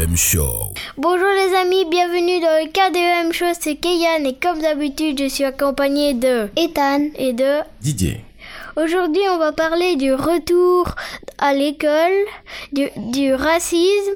KDEM 0.00 0.16
Show. 0.16 0.72
Bonjour 0.96 1.28
les 1.28 1.54
amis, 1.56 1.84
bienvenue 1.90 2.40
dans 2.40 2.62
le 2.62 2.68
KDEM 2.70 3.34
Show, 3.34 3.52
c'est 3.60 3.76
Keyan 3.76 4.24
et 4.24 4.34
comme 4.34 4.58
d'habitude 4.58 5.20
je 5.20 5.28
suis 5.28 5.44
accompagné 5.44 6.14
de 6.14 6.48
Ethan 6.56 7.10
et 7.18 7.34
de 7.34 7.58
Didier. 7.82 8.24
Aujourd'hui 8.76 9.20
on 9.30 9.36
va 9.36 9.52
parler 9.52 9.96
du 9.96 10.14
retour 10.14 10.94
à 11.36 11.52
l'école, 11.52 12.24
du, 12.72 12.88
du 13.12 13.34
racisme 13.34 14.14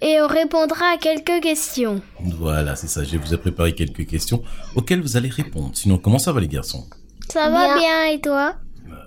et 0.00 0.18
on 0.22 0.28
répondra 0.28 0.94
à 0.94 0.96
quelques 0.96 1.42
questions. 1.42 2.00
Voilà, 2.38 2.74
c'est 2.74 2.88
ça. 2.88 3.04
Je 3.04 3.18
vous 3.18 3.34
ai 3.34 3.38
préparé 3.38 3.74
quelques 3.74 4.06
questions 4.06 4.42
auxquelles 4.76 5.02
vous 5.02 5.18
allez 5.18 5.28
répondre. 5.28 5.72
Sinon, 5.74 5.98
comment 5.98 6.18
ça 6.18 6.32
va 6.32 6.40
les 6.40 6.48
garçons? 6.48 6.86
Ça 7.28 7.50
va 7.50 7.76
bien 7.76 8.06
et 8.06 8.20
toi? 8.20 8.54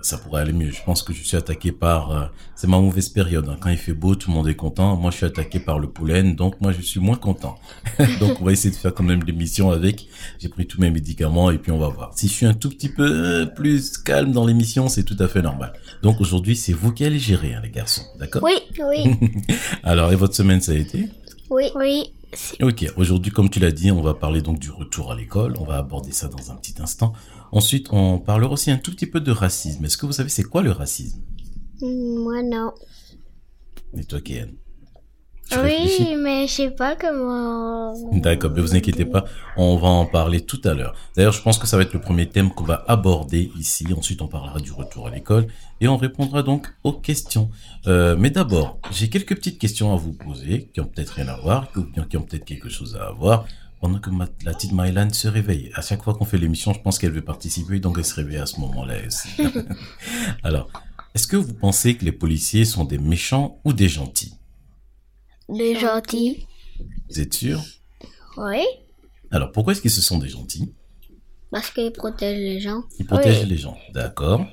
Ça 0.01 0.17
pourrait 0.17 0.41
aller 0.41 0.53
mieux. 0.53 0.71
Je 0.71 0.81
pense 0.83 1.03
que 1.03 1.13
je 1.13 1.23
suis 1.23 1.37
attaqué 1.37 1.71
par... 1.71 2.11
euh, 2.11 2.25
c'est 2.55 2.67
ma 2.67 2.79
mauvaise 2.79 3.09
période. 3.09 3.47
hein. 3.49 3.57
Quand 3.59 3.69
il 3.69 3.77
fait 3.77 3.93
beau, 3.93 4.15
tout 4.15 4.29
le 4.29 4.35
monde 4.35 4.47
est 4.47 4.55
content. 4.55 4.95
Moi, 4.95 5.11
je 5.11 5.17
suis 5.17 5.25
attaqué 5.25 5.59
par 5.59 5.79
le 5.79 5.89
pollen, 5.89 6.35
donc 6.35 6.59
moi, 6.61 6.71
je 6.71 6.81
suis 6.81 6.99
moins 6.99 7.15
content. 7.17 7.55
donc, 8.19 8.41
on 8.41 8.45
va 8.45 8.51
essayer 8.51 8.71
de 8.71 8.75
faire 8.79 8.93
quand 8.93 9.03
même 9.03 9.23
l'émission 9.23 9.71
avec. 9.71 10.07
J'ai 10.39 10.49
pris 10.49 10.65
tous 10.65 10.79
mes 10.81 10.89
médicaments 10.91 11.51
et 11.51 11.57
puis 11.57 11.71
on 11.71 11.77
va 11.79 11.87
voir. 11.89 12.11
Si 12.15 12.27
je 12.27 12.33
suis 12.33 12.45
un 12.45 12.53
tout 12.53 12.69
petit 12.69 12.89
peu 12.89 13.49
plus 13.55 13.97
calme 13.97 14.31
dans 14.31 14.45
l'émission, 14.45 14.87
c'est 14.89 15.03
tout 15.03 15.17
à 15.19 15.27
fait 15.27 15.41
normal. 15.41 15.73
Donc, 16.03 16.19
aujourd'hui, 16.21 16.55
c'est 16.55 16.73
vous 16.73 16.91
qui 16.91 17.05
allez 17.05 17.19
gérer, 17.19 17.53
hein, 17.53 17.61
les 17.63 17.69
garçons. 17.71 18.03
D'accord? 18.19 18.41
Oui, 18.43 18.53
oui, 18.79 19.15
Alors, 19.83 20.11
et 20.11 20.15
votre 20.15 20.35
semaine, 20.35 20.61
ça 20.61 20.71
a 20.71 20.75
été? 20.75 21.09
Oui, 21.49 21.65
oui. 21.75 22.13
Ok, 22.61 22.85
aujourd'hui, 22.95 23.31
comme 23.31 23.49
tu 23.49 23.59
l'as 23.59 23.71
dit, 23.71 23.91
on 23.91 24.01
va 24.01 24.13
parler 24.13 24.41
donc 24.41 24.59
du 24.59 24.71
retour 24.71 25.11
à 25.11 25.15
l'école. 25.15 25.55
On 25.59 25.65
va 25.65 25.77
aborder 25.77 26.11
ça 26.11 26.27
dans 26.27 26.51
un 26.51 26.55
petit 26.55 26.75
instant. 26.81 27.13
Ensuite, 27.51 27.87
on 27.91 28.19
parlera 28.19 28.53
aussi 28.53 28.71
un 28.71 28.77
tout 28.77 28.91
petit 28.91 29.07
peu 29.07 29.19
de 29.19 29.31
racisme. 29.31 29.83
Est-ce 29.83 29.97
que 29.97 30.05
vous 30.05 30.13
savez 30.13 30.29
c'est 30.29 30.43
quoi 30.43 30.61
le 30.61 30.71
racisme? 30.71 31.21
Moi 31.81 32.41
non. 32.43 32.71
Et 33.97 34.05
toi, 34.05 34.21
Kéan 34.21 34.47
Tu 34.47 34.55
réfléchis 34.55 34.70
Oui, 35.63 36.15
mais 36.17 36.47
je 36.47 36.53
sais 36.53 36.71
pas 36.71 36.95
comment... 36.95 37.93
D'accord, 38.13 38.51
mais 38.55 38.61
vous 38.61 38.75
inquiétez 38.75 39.05
pas, 39.05 39.25
on 39.57 39.75
va 39.77 39.87
en 39.89 40.05
parler 40.05 40.41
tout 40.41 40.61
à 40.63 40.73
l'heure. 40.73 40.93
D'ailleurs, 41.15 41.33
je 41.33 41.41
pense 41.41 41.57
que 41.57 41.67
ça 41.67 41.77
va 41.77 41.83
être 41.83 41.93
le 41.93 42.01
premier 42.01 42.27
thème 42.29 42.51
qu'on 42.51 42.63
va 42.63 42.83
aborder 42.87 43.51
ici. 43.57 43.85
Ensuite, 43.95 44.21
on 44.21 44.27
parlera 44.27 44.59
du 44.59 44.71
retour 44.71 45.07
à 45.07 45.11
l'école 45.11 45.47
et 45.81 45.87
on 45.87 45.97
répondra 45.97 46.41
donc 46.43 46.67
aux 46.83 46.93
questions. 46.93 47.49
Euh, 47.87 48.15
mais 48.17 48.29
d'abord, 48.29 48.79
j'ai 48.91 49.09
quelques 49.09 49.35
petites 49.35 49.59
questions 49.59 49.93
à 49.93 49.97
vous 49.97 50.13
poser 50.13 50.69
qui 50.73 50.79
ont 50.79 50.85
peut-être 50.85 51.11
rien 51.15 51.27
à 51.27 51.37
voir, 51.37 51.67
ou 51.75 51.81
bien 51.81 52.03
qui 52.05 52.17
ont 52.17 52.21
peut-être 52.23 52.45
quelque 52.45 52.69
chose 52.69 52.97
à 53.01 53.07
avoir. 53.07 53.45
Pendant 53.81 53.97
que 53.97 54.11
ma- 54.11 54.27
la 54.45 54.53
petite 54.53 54.73
Mylan 54.73 55.09
se 55.11 55.27
réveille. 55.27 55.71
À 55.73 55.81
chaque 55.81 56.03
fois 56.03 56.13
qu'on 56.13 56.23
fait 56.25 56.37
l'émission, 56.37 56.71
je 56.71 56.79
pense 56.79 56.99
qu'elle 56.99 57.13
veut 57.13 57.23
participer, 57.23 57.79
donc 57.79 57.95
elle 57.97 58.05
se 58.05 58.13
réveille 58.13 58.37
à 58.37 58.45
ce 58.45 58.59
moment-là. 58.59 58.93
Alors, 60.43 60.69
est-ce 61.15 61.27
que 61.27 61.35
vous 61.35 61.53
pensez 61.55 61.95
que 61.97 62.05
les 62.05 62.11
policiers 62.11 62.63
sont 62.65 62.83
des 62.85 62.99
méchants 62.99 63.59
ou 63.65 63.73
des 63.73 63.89
gentils? 63.89 64.33
Les 65.51 65.75
gentils. 65.75 66.47
Vous 67.09 67.19
êtes 67.19 67.33
sûr 67.33 67.61
Oui, 68.37 68.63
Alors, 69.31 69.51
pourquoi 69.51 69.73
est-ce 69.73 69.81
qu'ils 69.81 69.91
se 69.91 70.01
sont 70.01 70.17
des 70.17 70.29
gentils? 70.29 70.73
Parce 71.51 71.69
qu'ils 71.69 71.91
protègent 71.91 72.39
les 72.39 72.59
gens. 72.59 72.83
Ils 72.99 73.05
protègent 73.05 73.41
Oui. 73.43 73.49
les 73.49 73.57
gens. 73.57 73.77
D'accord. 73.93 74.45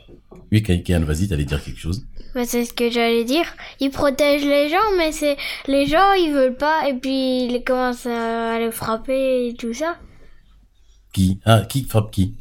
Oui, 0.51 0.63
Kaikan, 0.63 1.01
vas-y, 1.05 1.29
t'allais 1.29 1.45
dire 1.45 1.63
quelque 1.63 1.79
chose. 1.79 2.05
C'est 2.45 2.65
ce 2.65 2.73
que 2.73 2.91
j'allais 2.91 3.25
dire. 3.25 3.45
Ils 3.81 3.91
protègent 3.91 4.45
les 4.45 4.69
gens, 4.69 4.77
mais 4.97 5.13
c'est 5.13 5.37
les 5.67 5.87
gens 5.87 6.13
ils 6.15 6.33
veulent 6.33 6.57
pas 6.57 6.89
et 6.89 6.95
puis 6.95 7.45
ils 7.47 7.63
commencent 7.65 8.07
à 8.07 8.59
les 8.59 8.71
frapper 8.71 9.49
et 9.49 9.55
tout 9.55 9.73
ça. 9.75 9.97
Qui? 11.13 11.41
Ah, 11.45 11.63
qui 11.69 11.85
frappe 11.85 12.11
qui? 12.11 12.35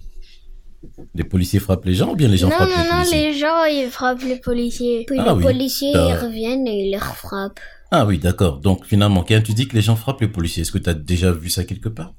Les 1.16 1.24
policiers 1.24 1.60
frappent 1.60 1.86
les 1.86 1.94
gens 1.94 2.12
ou 2.12 2.16
bien 2.16 2.28
les 2.28 2.38
gens 2.38 2.50
non, 2.50 2.56
frappent 2.56 2.70
non, 2.70 2.76
les 2.84 2.90
non, 2.90 2.96
policiers? 2.98 3.22
les 3.32 3.34
gens 3.38 3.64
ils 3.66 3.90
frappent 3.90 4.24
les 4.24 4.40
policiers. 4.40 5.04
Puis 5.08 5.18
Ah 5.20 5.26
les 5.26 5.32
oui. 5.32 5.44
policiers 5.44 5.92
ils 5.94 6.14
reviennent 6.16 6.68
et 6.68 6.86
ils 6.88 6.92
les 6.92 7.00
frappent. 7.00 7.60
Ah 7.92 8.06
oui, 8.06 8.18
d'accord. 8.18 8.60
Donc 8.60 8.86
finalement, 8.86 9.24
Kéan, 9.24 9.42
tu 9.42 9.54
dis 9.54 9.68
que 9.68 9.76
les 9.76 9.82
gens 9.82 9.96
frappent 9.96 10.22
les 10.22 10.28
policiers. 10.28 10.62
Est-ce 10.64 10.72
que 10.72 10.78
tu 10.78 10.90
as 10.90 10.94
déjà 10.94 11.32
vu 11.32 11.50
ça 11.50 11.64
quelque 11.64 11.90
part? 11.90 12.14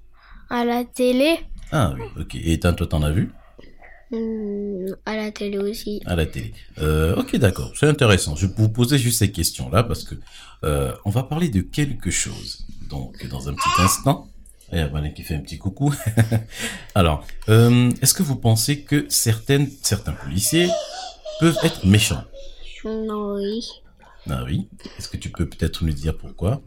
À 0.50 0.64
la 0.64 0.84
télé, 0.84 1.36
Ah 1.72 1.94
oui, 1.94 2.04
ok. 2.22 2.34
Et 2.36 2.58
toi, 2.58 2.72
t'en 2.72 3.02
as 3.02 3.10
vu? 3.10 3.30
Hmm, 4.10 4.86
à 5.04 5.16
la 5.16 5.30
télé 5.30 5.58
aussi. 5.58 6.00
à 6.06 6.16
la 6.16 6.24
télé. 6.24 6.54
Euh, 6.78 7.14
ok, 7.16 7.36
d'accord. 7.36 7.72
C'est 7.78 7.86
intéressant. 7.86 8.34
Je 8.36 8.46
vais 8.46 8.54
vous 8.56 8.70
poser 8.70 8.96
juste 8.96 9.18
ces 9.18 9.30
questions-là 9.30 9.82
parce 9.84 10.04
que 10.04 10.14
euh, 10.64 10.92
on 11.04 11.10
va 11.10 11.22
parler 11.24 11.50
de 11.50 11.60
quelque 11.60 12.10
chose. 12.10 12.64
Donc, 12.88 13.26
dans 13.28 13.50
un 13.50 13.52
petit 13.54 13.82
instant. 13.82 14.28
Et 14.72 14.84
voilà 14.84 15.08
qui 15.10 15.22
fait 15.22 15.34
un 15.34 15.40
petit 15.40 15.58
coucou. 15.58 15.94
Alors, 16.94 17.26
euh, 17.50 17.90
est-ce 18.02 18.14
que 18.14 18.22
vous 18.22 18.36
pensez 18.36 18.80
que 18.82 19.04
certaines, 19.10 19.68
certains 19.82 20.12
policiers 20.12 20.68
peuvent 21.40 21.58
être 21.62 21.84
méchants? 21.86 22.24
Oui. 22.84 23.66
Ah 24.30 24.42
oui. 24.44 24.68
Est-ce 24.98 25.08
que 25.08 25.16
tu 25.16 25.30
peux 25.30 25.48
peut-être 25.48 25.84
nous 25.84 25.92
dire 25.92 26.16
pourquoi? 26.16 26.60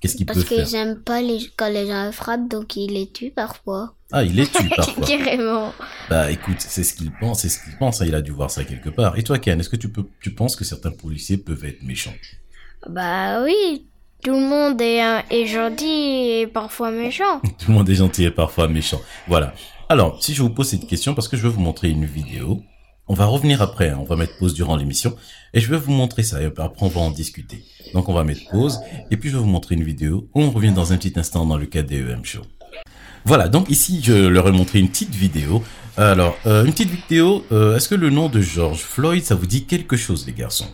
Qu'est-ce 0.00 0.24
Parce 0.24 0.38
peuvent 0.38 0.48
faire? 0.48 0.66
qu'ils 0.66 0.74
aiment 0.76 1.00
pas 1.02 1.20
les, 1.20 1.38
quand 1.56 1.68
les 1.68 1.86
gens 1.86 2.10
frappent, 2.10 2.48
donc 2.48 2.74
ils 2.76 2.90
les 2.92 3.10
tuent 3.10 3.32
parfois. 3.32 3.94
Ah, 4.12 4.24
il 4.24 4.34
les 4.34 4.46
tue 4.46 4.68
parfois. 4.76 5.06
Carrément. 5.06 5.74
Bah 6.08 6.30
écoute, 6.30 6.56
c'est 6.58 6.84
ce 6.84 6.94
qu'il 6.94 7.12
pense, 7.12 7.40
c'est 7.42 7.50
ce 7.50 7.62
qu'il 7.62 7.76
pense, 7.76 8.00
hein, 8.00 8.06
il 8.06 8.14
a 8.14 8.22
dû 8.22 8.30
voir 8.30 8.50
ça 8.50 8.64
quelque 8.64 8.88
part. 8.88 9.18
Et 9.18 9.22
toi 9.22 9.38
Ken, 9.38 9.60
est-ce 9.60 9.68
que 9.68 9.76
tu 9.76 9.90
peux 9.90 10.04
tu 10.22 10.30
penses 10.34 10.56
que 10.56 10.64
certains 10.64 10.90
policiers 10.90 11.36
peuvent 11.36 11.64
être 11.66 11.82
méchants? 11.82 12.14
Bah 12.88 13.42
oui, 13.44 13.86
tout 14.24 14.32
le 14.32 14.40
monde 14.40 14.80
est, 14.80 15.04
euh, 15.04 15.20
est 15.28 15.46
gentil 15.46 15.84
et 16.40 16.46
parfois 16.46 16.90
méchant. 16.90 17.40
Tout 17.58 17.68
le 17.68 17.74
monde 17.74 17.88
est 17.90 17.96
gentil 17.96 18.24
et 18.24 18.30
parfois 18.30 18.68
méchant. 18.68 19.00
Voilà. 19.28 19.52
Alors, 19.90 20.22
si 20.22 20.34
je 20.34 20.42
vous 20.42 20.48
pose 20.50 20.68
cette 20.68 20.86
question 20.86 21.14
parce 21.14 21.28
que 21.28 21.36
je 21.36 21.42
vais 21.42 21.48
vous 21.50 21.60
montrer 21.60 21.90
une 21.90 22.06
vidéo, 22.06 22.62
on 23.06 23.12
va 23.14 23.26
revenir 23.26 23.60
après, 23.60 23.90
hein, 23.90 23.98
on 24.00 24.04
va 24.04 24.16
mettre 24.16 24.38
pause 24.38 24.54
durant 24.54 24.76
l'émission 24.76 25.14
et 25.54 25.60
je 25.60 25.70
vais 25.70 25.76
vous 25.78 25.92
montrer 25.92 26.22
ça 26.22 26.40
et 26.42 26.46
après 26.46 26.86
on 26.86 26.88
va 26.88 27.00
en 27.00 27.10
discuter. 27.10 27.64
Donc 27.94 28.08
on 28.08 28.12
va 28.14 28.24
mettre 28.24 28.42
pause 28.50 28.78
et 29.10 29.16
puis 29.16 29.30
je 29.30 29.36
vais 29.36 29.42
vous 29.42 29.48
montrer 29.48 29.74
une 29.74 29.84
vidéo 29.84 30.28
où 30.34 30.40
on 30.42 30.50
revient 30.50 30.72
dans 30.72 30.92
un 30.92 30.96
petit 30.96 31.12
instant 31.18 31.46
dans 31.46 31.56
le 31.58 31.66
KDEM 31.66 32.24
show. 32.24 32.42
Voilà, 33.24 33.48
donc 33.48 33.68
ici 33.70 34.00
je 34.02 34.12
leur 34.28 34.48
ai 34.48 34.52
montré 34.52 34.78
une 34.78 34.88
petite 34.88 35.14
vidéo. 35.14 35.62
Alors, 35.96 36.36
euh, 36.46 36.64
une 36.64 36.72
petite 36.72 36.88
vidéo, 36.90 37.44
euh, 37.52 37.76
est-ce 37.76 37.88
que 37.88 37.94
le 37.94 38.08
nom 38.10 38.28
de 38.30 38.40
George 38.40 38.78
Floyd, 38.78 39.22
ça 39.24 39.34
vous 39.34 39.46
dit 39.46 39.64
quelque 39.66 39.96
chose 39.96 40.24
les 40.26 40.32
garçons? 40.32 40.68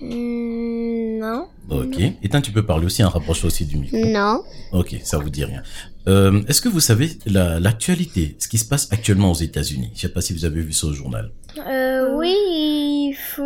Hmm, 0.00 1.18
non. 1.20 1.46
Ok. 1.70 1.96
Ethan, 2.22 2.40
tu 2.40 2.52
peux 2.52 2.64
parler 2.64 2.86
aussi, 2.86 3.02
hein, 3.02 3.08
rapproche 3.08 3.44
aussi 3.44 3.64
du 3.64 3.76
micro. 3.78 3.96
Non. 4.04 4.42
Ok, 4.72 4.96
ça 5.04 5.18
vous 5.18 5.30
dit 5.30 5.44
rien. 5.44 5.62
Euh, 6.08 6.42
Est-ce 6.48 6.60
que 6.60 6.68
vous 6.68 6.80
savez 6.80 7.10
la- 7.26 7.60
l'actualité, 7.60 8.36
ce 8.38 8.48
qui 8.48 8.58
se 8.58 8.64
passe 8.64 8.88
actuellement 8.92 9.30
aux 9.30 9.36
États-Unis? 9.36 9.90
Je 9.94 10.00
sais 10.00 10.08
pas 10.08 10.20
si 10.20 10.32
vous 10.32 10.44
avez 10.44 10.60
vu 10.60 10.72
ça 10.72 10.88
au 10.88 10.92
journal. 10.92 11.30
Euh, 11.58 12.16
oui, 12.18 12.34
ils 12.50 13.16
font 13.16 13.44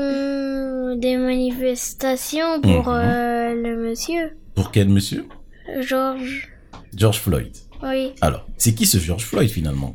des 1.00 1.16
manifestations 1.16 2.60
pour 2.60 2.88
Mhm. 2.88 2.94
euh, 2.94 3.54
le 3.54 3.88
monsieur. 3.88 4.36
Pour 4.54 4.70
quel 4.72 4.88
monsieur? 4.88 5.26
George. 5.80 6.48
George 6.94 7.18
Floyd. 7.18 7.52
Oui. 7.82 8.12
Alors, 8.20 8.46
c'est 8.56 8.74
qui 8.74 8.86
ce 8.86 8.98
George 8.98 9.24
Floyd 9.24 9.50
finalement? 9.50 9.94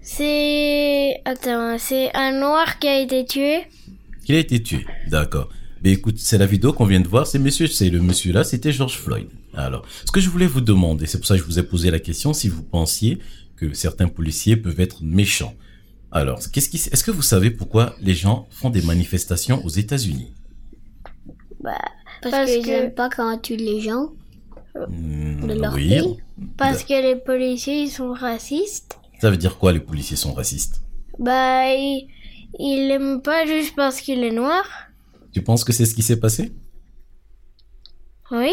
C'est... 0.00 1.20
Attends, 1.24 1.76
c'est 1.78 2.14
un 2.14 2.32
noir 2.38 2.78
qui 2.78 2.86
a 2.88 3.00
été 3.00 3.24
tué. 3.24 3.62
Il 4.28 4.34
a 4.34 4.38
été 4.38 4.62
tué. 4.62 4.86
D'accord. 5.08 5.48
Mais 5.82 5.92
écoute, 5.92 6.16
c'est 6.18 6.38
la 6.38 6.46
vidéo 6.46 6.72
qu'on 6.72 6.84
vient 6.86 7.00
de 7.00 7.08
voir. 7.08 7.26
C'est 7.26 7.38
monsieur, 7.38 7.66
c'est 7.66 7.90
le 7.90 8.00
monsieur 8.00 8.32
là, 8.32 8.44
c'était 8.44 8.72
George 8.72 8.96
Floyd. 8.98 9.26
Alors, 9.54 9.84
ce 10.06 10.12
que 10.12 10.20
je 10.20 10.28
voulais 10.30 10.46
vous 10.46 10.60
demander, 10.60 11.06
c'est 11.06 11.18
pour 11.18 11.26
ça 11.26 11.34
que 11.34 11.40
je 11.40 11.46
vous 11.46 11.58
ai 11.58 11.62
posé 11.62 11.90
la 11.90 11.98
question, 11.98 12.32
si 12.32 12.48
vous 12.48 12.62
pensiez 12.62 13.18
que 13.56 13.72
certains 13.74 14.08
policiers 14.08 14.56
peuvent 14.56 14.80
être 14.80 15.02
méchants. 15.02 15.54
Alors, 16.14 16.38
qu'est-ce 16.52 16.68
qui, 16.68 16.76
est-ce 16.76 17.02
que 17.04 17.10
vous 17.10 17.22
savez 17.22 17.50
pourquoi 17.50 17.94
les 18.00 18.14
gens 18.14 18.46
font 18.50 18.70
des 18.70 18.82
manifestations 18.82 19.62
aux 19.64 19.68
États-Unis? 19.68 20.32
Bah, 21.60 21.72
Parce, 22.22 22.34
Parce 22.36 22.50
qu'ils 22.52 22.64
que- 22.64 22.70
aiment 22.70 22.94
pas 22.94 23.10
quand 23.10 23.34
on 23.34 23.38
tue 23.38 23.56
les 23.56 23.80
gens. 23.80 24.12
Hmm, 24.88 25.46
De 25.46 25.54
leur 25.54 25.74
oui. 25.74 25.88
pays 25.88 26.16
parce 26.56 26.82
que 26.82 26.94
les 27.00 27.14
policiers, 27.16 27.82
ils 27.82 27.90
sont 27.90 28.12
racistes. 28.12 28.98
Ça 29.20 29.30
veut 29.30 29.36
dire 29.36 29.56
quoi 29.58 29.72
les 29.72 29.78
policiers 29.80 30.16
sont 30.16 30.32
racistes? 30.34 30.80
Bah, 31.18 31.72
ils, 31.74 32.08
ils 32.58 32.88
l'aiment 32.88 33.20
pas 33.22 33.46
juste 33.46 33.74
parce 33.76 34.00
qu'il 34.00 34.22
est 34.24 34.32
noir. 34.32 34.64
Tu 35.32 35.42
penses 35.42 35.62
que 35.64 35.72
c'est 35.72 35.84
ce 35.86 35.94
qui 35.94 36.02
s'est 36.02 36.18
passé? 36.18 36.52
Oui. 38.30 38.52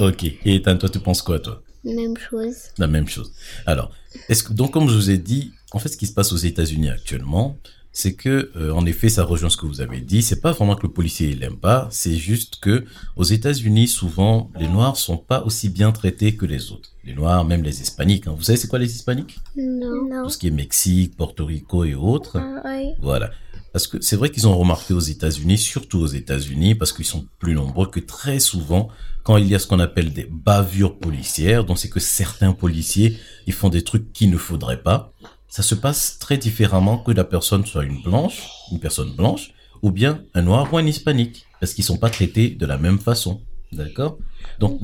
Ok. 0.00 0.24
Et 0.44 0.62
toi, 0.62 0.76
tu 0.78 1.00
penses 1.00 1.22
quoi, 1.22 1.38
toi? 1.40 1.62
Même 1.84 2.16
chose. 2.16 2.56
La 2.78 2.86
même 2.86 3.08
chose. 3.08 3.32
Alors, 3.66 3.90
est-ce 4.28 4.42
que 4.42 4.52
donc 4.52 4.72
comme 4.72 4.88
je 4.88 4.94
vous 4.94 5.10
ai 5.10 5.18
dit, 5.18 5.52
en 5.72 5.78
fait, 5.78 5.88
ce 5.88 5.96
qui 5.96 6.06
se 6.06 6.12
passe 6.14 6.32
aux 6.32 6.36
États-Unis 6.36 6.88
actuellement, 6.88 7.56
c'est 7.90 8.14
que, 8.14 8.50
euh, 8.56 8.70
en 8.72 8.86
effet, 8.86 9.08
ça 9.08 9.24
rejoint 9.24 9.50
ce 9.50 9.56
que 9.56 9.66
vous 9.66 9.80
avez 9.80 10.00
dit. 10.00 10.22
C'est 10.22 10.40
pas 10.40 10.52
vraiment 10.52 10.76
que 10.76 10.86
le 10.86 10.92
policier 10.92 11.30
il 11.30 11.40
l'aime 11.40 11.56
pas, 11.56 11.88
c'est 11.90 12.14
juste 12.14 12.58
que 12.60 12.84
aux 13.16 13.24
États-Unis, 13.24 13.88
souvent, 13.88 14.50
les 14.58 14.68
Noirs 14.68 14.96
sont 14.96 15.16
pas 15.16 15.42
aussi 15.42 15.68
bien 15.68 15.90
traités 15.90 16.36
que 16.36 16.46
les 16.46 16.70
autres. 16.70 16.90
Les 17.04 17.14
Noirs, 17.14 17.44
même 17.44 17.62
les 17.62 17.80
Hispaniques. 17.80 18.26
hein. 18.26 18.34
Vous 18.36 18.44
savez, 18.44 18.58
c'est 18.58 18.68
quoi 18.68 18.78
les 18.78 18.94
Hispaniques? 18.94 19.38
Non. 19.56 20.24
Tout 20.24 20.30
ce 20.30 20.38
qui 20.38 20.46
est 20.46 20.52
Mexique, 20.52 21.16
Porto 21.16 21.44
Rico 21.46 21.84
et 21.84 21.94
autres. 21.94 22.36
Ah, 22.38 22.62
oui. 22.66 22.90
Voilà. 23.00 23.30
Parce 23.72 23.86
que 23.86 24.00
c'est 24.00 24.16
vrai 24.16 24.30
qu'ils 24.30 24.46
ont 24.46 24.56
remarqué 24.56 24.94
aux 24.94 25.00
États-Unis, 25.00 25.58
surtout 25.58 25.98
aux 25.98 26.06
États-Unis, 26.06 26.74
parce 26.74 26.92
qu'ils 26.92 27.04
sont 27.04 27.26
plus 27.38 27.54
nombreux, 27.54 27.86
que 27.88 28.00
très 28.00 28.38
souvent, 28.38 28.88
quand 29.24 29.36
il 29.38 29.46
y 29.48 29.54
a 29.54 29.58
ce 29.58 29.66
qu'on 29.66 29.78
appelle 29.80 30.12
des 30.12 30.28
bavures 30.30 30.98
policières, 30.98 31.64
donc 31.64 31.78
c'est 31.78 31.90
que 31.90 32.00
certains 32.00 32.52
policiers, 32.52 33.18
ils 33.46 33.52
font 33.52 33.68
des 33.68 33.82
trucs 33.82 34.12
qu'il 34.12 34.30
ne 34.30 34.38
faudrait 34.38 34.82
pas, 34.82 35.12
ça 35.48 35.62
se 35.62 35.74
passe 35.74 36.18
très 36.18 36.36
différemment 36.36 36.98
que 36.98 37.12
la 37.12 37.24
personne 37.24 37.64
soit 37.66 37.84
une 37.84 38.02
blanche, 38.02 38.48
une 38.72 38.80
personne 38.80 39.12
blanche, 39.16 39.50
ou 39.82 39.90
bien 39.90 40.22
un 40.34 40.42
noir 40.42 40.72
ou 40.72 40.78
un 40.78 40.86
hispanique, 40.86 41.46
parce 41.60 41.72
qu'ils 41.74 41.84
sont 41.84 41.96
pas 41.98 42.10
traités 42.10 42.50
de 42.50 42.66
la 42.66 42.78
même 42.78 42.98
façon. 42.98 43.40
D'accord? 43.72 44.18
Donc, 44.58 44.80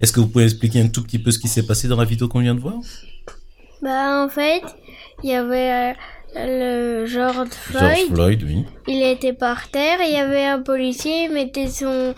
est-ce 0.00 0.12
que 0.12 0.20
vous 0.20 0.28
pouvez 0.28 0.44
expliquer 0.44 0.80
un 0.80 0.88
tout 0.88 1.02
petit 1.02 1.18
peu 1.18 1.30
ce 1.30 1.38
qui 1.38 1.48
s'est 1.48 1.66
passé 1.66 1.88
dans 1.88 1.96
la 1.96 2.04
vidéo 2.04 2.28
qu'on 2.28 2.40
vient 2.40 2.54
de 2.54 2.60
voir? 2.60 2.76
Bah, 3.82 4.24
en 4.24 4.28
fait, 4.28 4.62
il 5.22 5.30
y 5.30 5.34
avait 5.34 5.92
euh, 6.36 7.02
le 7.02 7.06
George 7.06 7.48
Floyd. 7.50 7.84
George 7.96 8.06
Floyd, 8.12 8.42
oui. 8.44 8.64
Il 8.86 9.02
était 9.02 9.32
par 9.32 9.68
terre 9.70 9.98
il 10.04 10.12
y 10.12 10.16
avait 10.16 10.44
un 10.46 10.60
policier, 10.60 11.24
il 11.24 11.32
mettait 11.32 11.68
son, 11.68 12.14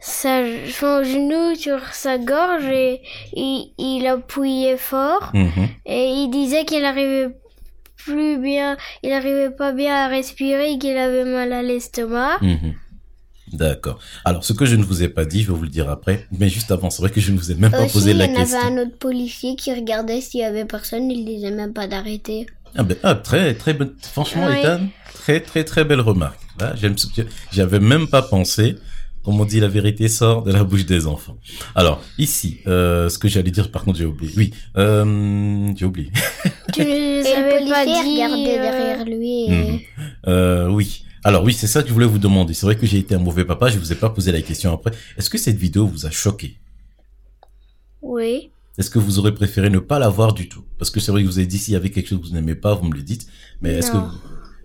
sa, 0.00 0.42
son 0.68 1.04
genou 1.04 1.54
sur 1.54 1.78
sa 1.92 2.18
gorge 2.18 2.64
et 2.66 3.02
il, 3.34 3.72
il 3.78 4.06
appuyait 4.06 4.76
fort 4.76 5.30
Mhm. 5.34 5.68
et 5.86 6.05
il 6.26 6.30
disait 6.30 6.64
qu'il 6.64 6.84
arrivait 6.84 7.36
plus 7.96 8.38
bien, 8.38 8.76
il 9.02 9.12
arrivait 9.12 9.50
pas 9.50 9.72
bien 9.72 9.94
à 9.94 10.08
respirer, 10.08 10.78
qu'il 10.78 10.96
avait 10.96 11.24
mal 11.24 11.52
à 11.52 11.62
l'estomac. 11.62 12.38
Mhm. 12.42 12.74
D'accord. 13.52 14.00
Alors, 14.24 14.44
ce 14.44 14.52
que 14.52 14.64
je 14.66 14.74
ne 14.74 14.82
vous 14.82 15.04
ai 15.04 15.08
pas 15.08 15.24
dit, 15.24 15.42
je 15.42 15.52
vais 15.52 15.56
vous 15.56 15.62
le 15.62 15.68
dire 15.68 15.88
après. 15.88 16.26
Mais 16.36 16.48
juste 16.48 16.70
avant, 16.72 16.90
c'est 16.90 17.00
vrai 17.00 17.10
que 17.10 17.20
je 17.20 17.30
ne 17.30 17.38
vous 17.38 17.52
ai 17.52 17.54
même 17.54 17.70
pas 17.70 17.84
Aussi, 17.84 17.92
posé 17.92 18.10
il 18.10 18.16
y 18.16 18.18
la 18.18 18.24
en 18.26 18.28
avait 18.34 18.38
question. 18.40 18.58
un 18.60 18.78
autre 18.78 18.98
policier 18.98 19.54
qui 19.54 19.72
regardait 19.72 20.20
s'il 20.20 20.40
y 20.40 20.44
avait 20.44 20.64
personne, 20.64 21.08
il 21.10 21.24
disait 21.24 21.52
même 21.52 21.72
pas 21.72 21.86
d'arrêter. 21.86 22.46
Ah 22.74 22.82
ben, 22.82 22.96
ah, 23.04 23.14
très, 23.14 23.54
très 23.54 23.72
bonne. 23.72 23.94
Franchement, 24.02 24.48
Oui. 24.48 24.58
Ethan, 24.58 24.80
très, 25.14 25.40
très, 25.40 25.62
très 25.64 25.84
belle 25.84 26.00
remarque. 26.00 26.40
Là, 26.58 26.74
j'avais 27.52 27.80
même 27.80 28.08
pas 28.08 28.22
pensé. 28.22 28.76
Comme 29.26 29.40
on 29.40 29.44
dit, 29.44 29.58
la 29.58 29.66
vérité 29.66 30.06
sort 30.06 30.44
de 30.44 30.52
la 30.52 30.62
bouche 30.62 30.86
des 30.86 31.08
enfants. 31.08 31.36
Alors, 31.74 32.00
ici, 32.16 32.58
euh, 32.68 33.08
ce 33.08 33.18
que 33.18 33.26
j'allais 33.26 33.50
dire, 33.50 33.72
par 33.72 33.82
contre, 33.82 33.98
j'ai 33.98 34.04
oublié. 34.04 34.32
Oui, 34.36 34.54
euh, 34.76 35.72
j'ai 35.74 35.84
oublié. 35.84 36.12
Tu 36.72 36.82
ne 36.82 37.24
savais 37.24 37.68
pas 37.68 37.84
dire. 37.84 38.04
regardait 38.04 38.56
euh, 38.56 38.62
derrière 38.62 39.04
lui 39.04 39.46
et... 39.46 39.50
Mhm. 39.50 39.80
Euh, 40.28 40.68
oui. 40.68 41.04
Alors 41.24 41.42
oui, 41.42 41.52
c'est 41.52 41.66
ça 41.66 41.82
que 41.82 41.88
je 41.88 41.92
voulais 41.92 42.06
vous 42.06 42.20
demander. 42.20 42.54
C'est 42.54 42.66
vrai 42.66 42.76
que 42.76 42.86
j'ai 42.86 42.98
été 42.98 43.16
un 43.16 43.18
mauvais 43.18 43.44
papa, 43.44 43.68
je 43.68 43.80
vous 43.80 43.92
ai 43.92 43.96
pas 43.96 44.10
posé 44.10 44.30
la 44.30 44.42
question 44.42 44.72
après. 44.72 44.92
Est-ce 45.18 45.28
que 45.28 45.38
cette 45.38 45.56
vidéo 45.56 45.88
vous 45.88 46.06
a 46.06 46.10
choqué? 46.10 46.58
Oui. 48.00 48.52
Est-ce 48.78 48.90
que 48.90 49.00
vous 49.00 49.18
aurez 49.18 49.34
préféré 49.34 49.70
ne 49.70 49.80
pas 49.80 49.98
la 49.98 50.08
voir 50.08 50.34
du 50.34 50.48
tout? 50.48 50.62
Parce 50.78 50.92
que 50.92 51.00
c'est 51.00 51.10
vrai 51.10 51.22
que 51.22 51.26
vous 51.26 51.38
avez 51.38 51.48
dit 51.48 51.58
s'il 51.58 51.74
y 51.74 51.76
avait 51.76 51.90
quelque 51.90 52.10
chose 52.10 52.20
que 52.20 52.26
vous 52.28 52.34
n'aimez 52.34 52.54
pas, 52.54 52.74
vous 52.74 52.86
me 52.86 52.94
le 52.94 53.02
dites. 53.02 53.26
Mais 53.60 53.72
est-ce 53.72 53.90
que 53.90 53.96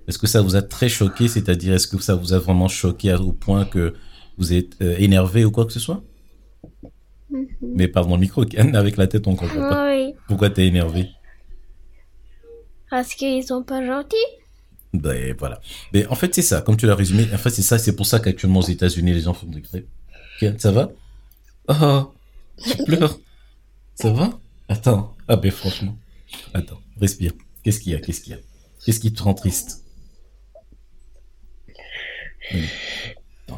est-ce 0.08 0.20
que 0.20 0.28
ça 0.28 0.42
vous 0.42 0.56
a 0.56 0.62
très 0.62 0.90
choqué? 0.90 1.28
C'est-à-dire 1.28 1.74
est-ce 1.74 1.88
que 1.88 2.00
ça 2.00 2.14
vous 2.14 2.34
a 2.34 2.38
vraiment 2.38 2.68
choqué 2.68 3.12
au 3.16 3.32
point 3.32 3.66
que 3.66 3.96
vous 4.38 4.54
êtes 4.54 4.82
euh, 4.82 4.96
énervé 4.98 5.46
ou 5.46 5.52
quoi 5.52 5.66
que 5.66 5.74
ce 5.74 5.80
soit 5.80 6.04
Mhm. 7.30 7.48
Mais 7.62 7.88
pardon, 7.88 8.16
le 8.16 8.22
micro, 8.22 8.44
Ken, 8.46 8.76
avec 8.76 8.98
la 8.98 9.08
tête 9.08 9.26
on 9.28 9.36
comprend 9.36 9.56
pas. 9.70 9.90
Oui. 9.96 10.14
Pourquoi 10.28 10.50
t'es 10.50 10.68
énervé 10.68 11.08
Parce 12.90 13.14
qu'ils 13.16 13.44
sont 13.46 13.64
pas 13.64 13.86
gentils. 13.86 14.16
Ben 14.94 15.34
voilà. 15.40 15.62
Mais 15.94 16.06
en 16.08 16.16
fait, 16.16 16.36
c'est 16.36 16.42
ça. 16.42 16.62
Comme 16.62 16.76
tu 16.76 16.86
l'as 16.86 16.96
résumé, 16.96 17.26
en 17.34 17.38
fait, 17.38 17.50
c'est 17.50 17.62
ça. 17.62 17.78
C'est 17.78 17.96
pour 17.96 18.06
ça 18.06 18.20
qu'actuellement 18.20 18.60
aux 18.60 18.64
États-Unis, 18.64 19.14
les 19.14 19.22
gens 19.22 19.34
font 19.34 19.48
des 19.48 19.62
grèves. 19.62 19.86
Ok, 20.42 20.60
ça 20.60 20.72
va 20.74 20.92
Oh, 21.70 22.12
tu 22.62 22.84
pleures. 22.86 23.18
Ça 23.96 24.12
va 24.12 24.38
Attends. 24.68 25.16
Ah 25.30 25.38
ben 25.38 25.52
franchement. 25.52 25.96
Attends, 26.54 26.82
respire. 27.00 27.32
Qu'est-ce 27.64 27.80
qu'il 27.80 27.94
y 27.94 27.96
a 27.96 28.00
Qu'est-ce 28.00 28.20
qu'il 28.22 28.34
y 28.34 28.36
a? 28.36 28.40
Qu'est-ce 28.86 29.00
qui 29.00 29.14
te 29.14 29.24
rend 29.24 29.34
triste? 29.34 29.86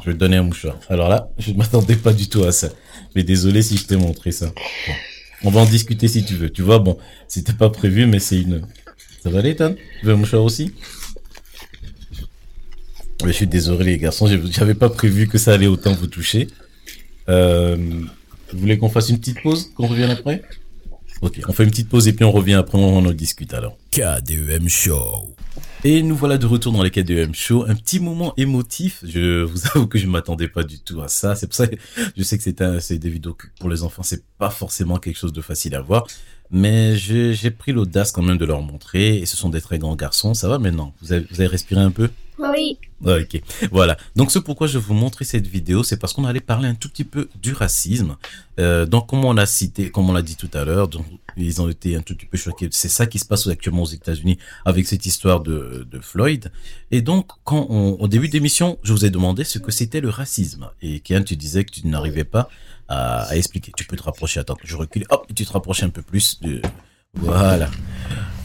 Je 0.04 0.10
vais 0.10 0.14
te 0.14 0.20
donner 0.20 0.36
un 0.36 0.42
mouchoir. 0.42 0.78
Alors 0.90 1.08
là, 1.08 1.30
je 1.38 1.50
ne 1.50 1.56
m'attendais 1.56 1.96
pas 1.96 2.12
du 2.12 2.28
tout 2.28 2.44
à 2.44 2.52
ça. 2.52 2.68
Mais 3.14 3.22
désolé 3.22 3.62
si 3.62 3.78
je 3.78 3.86
t'ai 3.86 3.96
montré 3.96 4.32
ça. 4.32 4.52
On 5.42 5.50
va 5.50 5.60
en 5.60 5.64
discuter 5.64 6.08
si 6.08 6.24
tu 6.24 6.34
veux. 6.34 6.50
Tu 6.50 6.60
vois, 6.60 6.78
bon, 6.78 6.98
c'était 7.26 7.54
pas 7.54 7.70
prévu, 7.70 8.06
mais 8.06 8.18
c'est 8.18 8.40
une... 8.40 8.66
Ça 9.22 9.30
va 9.30 9.38
aller, 9.38 9.50
Ethan 9.50 9.74
Tu 10.00 10.06
veux 10.06 10.12
un 10.12 10.16
mouchoir 10.16 10.42
aussi? 10.42 10.74
Je 13.24 13.32
suis 13.32 13.46
désolé 13.46 13.92
les 13.92 13.98
garçons, 13.98 14.26
j'avais 14.50 14.74
pas 14.74 14.90
prévu 14.90 15.26
que 15.26 15.38
ça 15.38 15.54
allait 15.54 15.66
autant 15.66 15.94
vous 15.94 16.06
toucher. 16.06 16.48
Euh, 17.30 17.76
vous 18.52 18.58
voulez 18.58 18.76
qu'on 18.76 18.90
fasse 18.90 19.08
une 19.08 19.18
petite 19.18 19.42
pause, 19.42 19.70
qu'on 19.74 19.86
revienne 19.86 20.10
après? 20.10 20.42
Ok, 21.22 21.40
on 21.48 21.52
fait 21.54 21.64
une 21.64 21.70
petite 21.70 21.88
pause 21.88 22.06
et 22.06 22.12
puis 22.12 22.26
on 22.26 22.32
revient 22.32 22.54
après, 22.54 22.76
on 22.76 22.98
en 22.98 23.12
discute 23.12 23.54
alors. 23.54 23.78
KDEM 23.90 24.68
Show. 24.68 25.34
Et 25.86 26.02
nous 26.02 26.16
voilà 26.16 26.38
de 26.38 26.46
retour 26.46 26.72
dans 26.72 26.82
les 26.82 26.90
KDEM 26.90 27.34
Show, 27.34 27.66
un 27.68 27.74
petit 27.74 28.00
moment 28.00 28.32
émotif. 28.38 29.04
Je 29.06 29.42
vous 29.42 29.66
avoue 29.74 29.86
que 29.86 29.98
je 29.98 30.06
m'attendais 30.06 30.48
pas 30.48 30.62
du 30.64 30.78
tout 30.78 31.02
à 31.02 31.08
ça. 31.08 31.34
C'est 31.34 31.46
pour 31.46 31.54
ça 31.54 31.66
que 31.66 31.76
je 32.16 32.22
sais 32.22 32.38
que 32.38 32.80
c'est 32.80 32.96
des 32.96 33.10
vidéos 33.10 33.34
que 33.34 33.48
pour 33.60 33.68
les 33.68 33.82
enfants, 33.82 34.02
c'est 34.02 34.24
pas 34.38 34.48
forcément 34.48 34.96
quelque 34.96 35.18
chose 35.18 35.34
de 35.34 35.42
facile 35.42 35.74
à 35.74 35.82
voir. 35.82 36.06
Mais 36.50 36.96
j'ai 36.96 37.34
j'ai 37.34 37.50
pris 37.50 37.72
l'audace 37.72 38.12
quand 38.12 38.22
même 38.22 38.38
de 38.38 38.46
leur 38.46 38.62
montrer. 38.62 39.18
Et 39.18 39.26
ce 39.26 39.36
sont 39.36 39.50
des 39.50 39.60
très 39.60 39.78
grands 39.78 39.94
garçons. 39.94 40.32
Ça 40.32 40.48
va 40.48 40.58
maintenant? 40.58 40.94
Vous 41.02 41.12
avez, 41.12 41.26
vous 41.30 41.40
avez 41.42 41.48
respiré 41.48 41.82
un 41.82 41.90
peu? 41.90 42.08
Oui. 42.38 42.78
Ok, 43.04 43.40
voilà. 43.70 43.96
Donc 44.16 44.32
ce 44.32 44.38
pourquoi 44.38 44.66
je 44.66 44.78
vous 44.78 44.94
montrer 44.94 45.24
cette 45.24 45.46
vidéo, 45.46 45.82
c'est 45.82 45.98
parce 45.98 46.12
qu'on 46.12 46.24
allait 46.24 46.40
parler 46.40 46.68
un 46.68 46.74
tout 46.74 46.88
petit 46.88 47.04
peu 47.04 47.28
du 47.40 47.52
racisme. 47.52 48.16
Euh, 48.58 48.86
donc 48.86 49.08
comme 49.08 49.24
on 49.24 49.34
l'a 49.34 49.46
cité, 49.46 49.90
comme 49.90 50.08
on 50.08 50.12
l'a 50.12 50.22
dit 50.22 50.36
tout 50.36 50.50
à 50.54 50.64
l'heure, 50.64 50.88
ils 51.36 51.60
ont 51.60 51.68
été 51.68 51.96
un 51.96 52.00
tout 52.00 52.14
petit 52.14 52.26
peu 52.26 52.36
choqués. 52.36 52.68
C'est 52.72 52.88
ça 52.88 53.06
qui 53.06 53.18
se 53.18 53.24
passe 53.26 53.46
actuellement 53.46 53.82
aux 53.82 53.86
États-Unis 53.86 54.38
avec 54.64 54.86
cette 54.86 55.06
histoire 55.06 55.40
de, 55.40 55.86
Floyd. 56.00 56.50
Et 56.90 57.02
donc 57.02 57.28
quand 57.44 57.66
au 57.66 58.08
début 58.08 58.28
d'émission, 58.28 58.78
je 58.82 58.92
vous 58.92 59.04
ai 59.04 59.10
demandé 59.10 59.44
ce 59.44 59.58
que 59.58 59.70
c'était 59.70 60.00
le 60.00 60.08
racisme. 60.08 60.70
Et 60.82 61.00
Kian, 61.00 61.22
tu 61.22 61.36
disais 61.36 61.64
que 61.64 61.70
tu 61.70 61.86
n'arrivais 61.86 62.24
pas 62.24 62.48
à, 62.88 63.36
expliquer. 63.36 63.72
Tu 63.76 63.84
peux 63.84 63.96
te 63.96 64.02
rapprocher. 64.02 64.40
Attends, 64.40 64.56
je 64.64 64.76
recule. 64.76 65.04
Hop, 65.10 65.26
tu 65.34 65.44
te 65.44 65.52
rapproches 65.52 65.82
un 65.82 65.90
peu 65.90 66.02
plus. 66.02 66.40
De... 66.40 66.60
Voilà. 67.14 67.70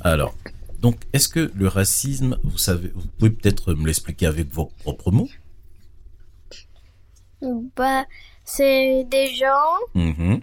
Alors. 0.01 0.35
Donc, 0.79 1.01
est-ce 1.13 1.27
que 1.27 1.51
le 1.55 1.67
racisme, 1.67 2.37
vous 2.43 2.57
savez, 2.57 2.91
vous 2.95 3.07
pouvez 3.17 3.31
peut-être 3.31 3.73
me 3.73 3.85
l'expliquer 3.85 4.25
avec 4.27 4.49
vos 4.53 4.65
propres 4.65 5.11
mots? 5.11 5.27
Bah, 7.75 8.05
c'est 8.43 9.03
des 9.05 9.33
gens, 9.35 9.75
Mhm. 9.95 10.41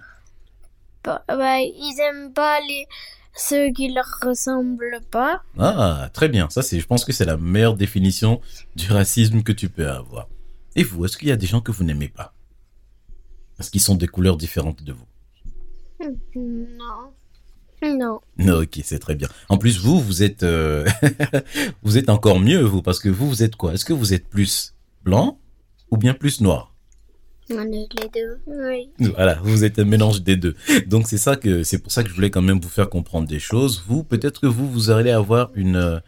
bah, 1.05 1.25
bah, 1.29 1.61
ils 1.61 1.97
aiment 2.01 2.33
pas 2.33 2.59
les, 2.61 2.87
ceux 3.35 3.71
qui 3.73 3.93
leur 3.93 4.07
ressemblent 4.23 5.01
pas. 5.11 5.43
Ah, 5.59 6.09
très 6.13 6.29
bien. 6.29 6.49
Ça, 6.51 6.63
c'est, 6.63 6.81
je 6.81 6.87
pense 6.87 7.05
que 7.05 7.13
c'est 7.13 7.25
la 7.27 7.37
meilleure 7.37 7.77
définition 7.77 8.41
du 8.77 8.91
racisme 8.91 9.43
que 9.43 9.53
tu 9.53 9.69
peux 9.69 9.89
avoir. 9.91 10.29
Et 10.75 10.83
vous, 10.85 11.05
est-ce 11.05 11.17
qu'il 11.19 11.29
y 11.29 11.33
a 11.33 11.37
des 11.37 11.47
gens 11.47 11.61
que 11.61 11.73
vous 11.73 11.85
n'aimez 11.85 12.09
pas? 12.09 12.33
Parce 13.57 13.71
qu'ils 13.71 13.81
sont 13.81 13.95
des 13.95 14.07
couleurs 14.09 14.37
différentes 14.37 14.83
de 14.83 14.93
vous? 14.93 15.07
Non. 16.35 17.13
Non. 17.87 18.21
Ok, 18.61 18.81
c'est 18.83 18.99
très 18.99 19.15
bien. 19.15 19.29
En 19.49 19.59
plus, 19.59 19.79
vous, 19.79 20.01
vous 20.01 20.23
êtes, 20.23 20.43
euh, 20.43 20.87
vous 21.83 21.99
êtes 21.99 22.09
encore 22.09 22.41
mieux, 22.41 22.63
vous, 22.63 22.83
parce 22.83 22.99
que 22.99 23.09
vous, 23.09 23.29
vous 23.29 23.43
êtes 23.43 23.57
quoi? 23.57 23.75
Est-ce 23.75 23.85
que 23.85 23.93
vous 23.93 24.13
êtes 24.13 24.29
plus 24.29 24.75
blanc 25.05 25.39
ou 25.91 25.97
bien 25.97 26.15
plus 26.15 26.41
noir? 26.41 26.75
Les 27.49 27.87
deux. 28.13 28.39
Oui. 28.49 28.91
Voilà, 29.15 29.39
vous 29.43 29.63
êtes 29.65 29.79
un 29.79 29.85
mélange 29.85 30.23
des 30.23 30.37
deux. 30.37 30.57
Donc 30.89 31.07
c'est 31.07 31.19
ça 31.19 31.37
que 31.37 31.63
c'est 31.63 31.79
pour 31.79 31.93
ça 31.93 32.03
que 32.03 32.09
je 32.09 32.15
voulais 32.15 32.31
quand 32.31 32.43
même 32.43 32.59
vous 32.61 32.69
faire 32.69 32.91
comprendre 32.91 33.29
des 33.29 33.39
choses. 33.39 33.85
Vous, 33.87 34.03
peut-être 34.03 34.41
que 34.41 34.47
vous, 34.49 34.69
vous 34.69 34.91
allez 34.91 35.13
avoir 35.13 35.51
une, 35.55 35.77
euh, 35.77 36.01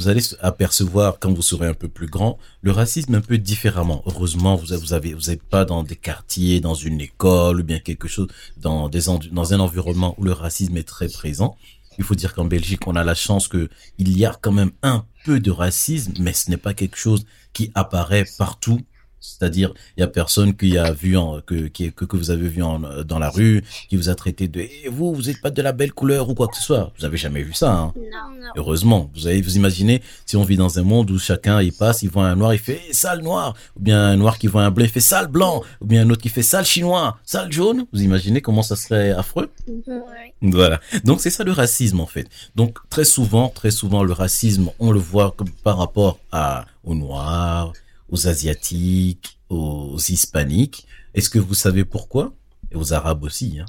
vous 0.00 0.08
allez 0.08 0.22
apercevoir 0.40 1.18
quand 1.18 1.30
vous 1.30 1.42
serez 1.42 1.66
un 1.66 1.74
peu 1.74 1.88
plus 1.88 2.06
grand 2.06 2.38
le 2.62 2.70
racisme 2.70 3.14
un 3.14 3.20
peu 3.20 3.36
différemment. 3.36 4.02
Heureusement, 4.06 4.56
vous 4.56 4.74
vous 4.80 4.92
avez, 4.94 5.12
vous 5.12 5.30
n'êtes 5.30 5.42
pas 5.42 5.66
dans 5.66 5.82
des 5.82 5.96
quartiers, 5.96 6.60
dans 6.60 6.74
une 6.74 7.02
école 7.02 7.60
ou 7.60 7.64
bien 7.64 7.80
quelque 7.80 8.08
chose, 8.08 8.28
dans 8.56 8.88
des 8.88 9.02
dans 9.30 9.52
un 9.52 9.60
environnement 9.60 10.14
où 10.16 10.24
le 10.24 10.32
racisme 10.32 10.78
est 10.78 10.88
très 10.88 11.08
présent. 11.08 11.54
Il 11.98 12.04
faut 12.04 12.14
dire 12.14 12.32
qu'en 12.32 12.46
Belgique, 12.46 12.86
on 12.86 12.96
a 12.96 13.04
la 13.04 13.14
chance 13.14 13.46
que 13.46 13.68
il 13.98 14.16
y 14.16 14.24
a 14.24 14.34
quand 14.40 14.52
même 14.52 14.72
un 14.82 15.04
peu 15.26 15.38
de 15.38 15.50
racisme, 15.50 16.14
mais 16.18 16.32
ce 16.32 16.48
n'est 16.48 16.56
pas 16.56 16.72
quelque 16.72 16.96
chose 16.96 17.26
qui 17.52 17.70
apparaît 17.74 18.24
partout. 18.38 18.80
C'est-à-dire, 19.20 19.74
il 19.96 20.00
y 20.00 20.02
a 20.02 20.06
personne 20.06 20.56
qui 20.56 20.78
a 20.78 20.92
vu 20.92 21.16
en, 21.16 21.40
que, 21.40 21.66
qui, 21.68 21.92
que, 21.92 22.04
que 22.06 22.16
vous 22.16 22.30
avez 22.30 22.48
vu 22.48 22.62
en, 22.62 22.80
dans 23.04 23.18
la 23.18 23.28
rue, 23.30 23.62
qui 23.88 23.96
vous 23.96 24.08
a 24.08 24.14
traité 24.14 24.48
de, 24.48 24.60
Eh, 24.60 24.88
vous, 24.88 25.14
vous 25.14 25.28
êtes 25.28 25.40
pas 25.40 25.50
de 25.50 25.60
la 25.62 25.72
belle 25.72 25.92
couleur 25.92 26.28
ou 26.30 26.34
quoi 26.34 26.48
que 26.48 26.56
ce 26.56 26.62
soit. 26.62 26.92
Vous 26.98 27.04
avez 27.04 27.16
jamais 27.18 27.42
vu 27.42 27.52
ça, 27.52 27.72
hein. 27.72 27.92
Non. 27.96 28.02
non. 28.40 28.48
Heureusement, 28.56 29.10
vous 29.14 29.26
avez 29.26 29.40
vous 29.42 29.56
imaginez 29.56 30.02
si 30.26 30.36
on 30.36 30.42
vit 30.44 30.56
dans 30.56 30.78
un 30.78 30.82
monde 30.82 31.10
où 31.10 31.18
chacun 31.18 31.60
il 31.60 31.72
passe, 31.72 32.02
il 32.02 32.08
voit 32.10 32.26
un 32.26 32.36
noir, 32.36 32.54
il 32.54 32.58
fait 32.58 32.80
Eh, 32.88 32.94
sale 32.94 33.20
noir, 33.22 33.54
ou 33.76 33.80
bien 33.82 34.00
un 34.00 34.16
noir 34.16 34.38
qui 34.38 34.46
voit 34.46 34.64
un 34.64 34.70
blanc, 34.70 34.84
il 34.84 34.90
fait 34.90 35.00
sale 35.00 35.26
blanc, 35.28 35.62
ou 35.80 35.86
bien 35.86 36.02
un 36.02 36.10
autre 36.10 36.22
qui 36.22 36.28
fait 36.30 36.42
sale 36.42 36.64
chinois, 36.64 37.18
sale 37.24 37.52
jaune. 37.52 37.86
Vous 37.92 38.02
imaginez 38.02 38.40
comment 38.40 38.62
ça 38.62 38.76
serait 38.76 39.10
affreux? 39.10 39.50
Ouais. 39.68 40.34
Voilà. 40.42 40.80
Donc 41.04 41.20
c'est 41.20 41.30
ça 41.30 41.44
le 41.44 41.52
racisme 41.52 42.00
en 42.00 42.06
fait. 42.06 42.26
Donc 42.56 42.78
très 42.88 43.04
souvent, 43.04 43.48
très 43.48 43.70
souvent 43.70 44.02
le 44.02 44.12
racisme, 44.12 44.70
on 44.78 44.90
le 44.92 45.00
voit 45.00 45.32
comme 45.36 45.50
par 45.50 45.76
rapport 45.78 46.18
à 46.32 46.64
aux 46.84 46.94
noirs, 46.94 47.72
aux 48.10 48.28
asiatiques, 48.28 49.40
aux 49.48 49.96
hispaniques. 49.98 50.86
Est-ce 51.14 51.30
que 51.30 51.38
vous 51.38 51.54
savez 51.54 51.84
pourquoi? 51.84 52.34
Et 52.70 52.76
aux 52.76 52.92
arabes 52.92 53.24
aussi. 53.24 53.58
Hein 53.60 53.66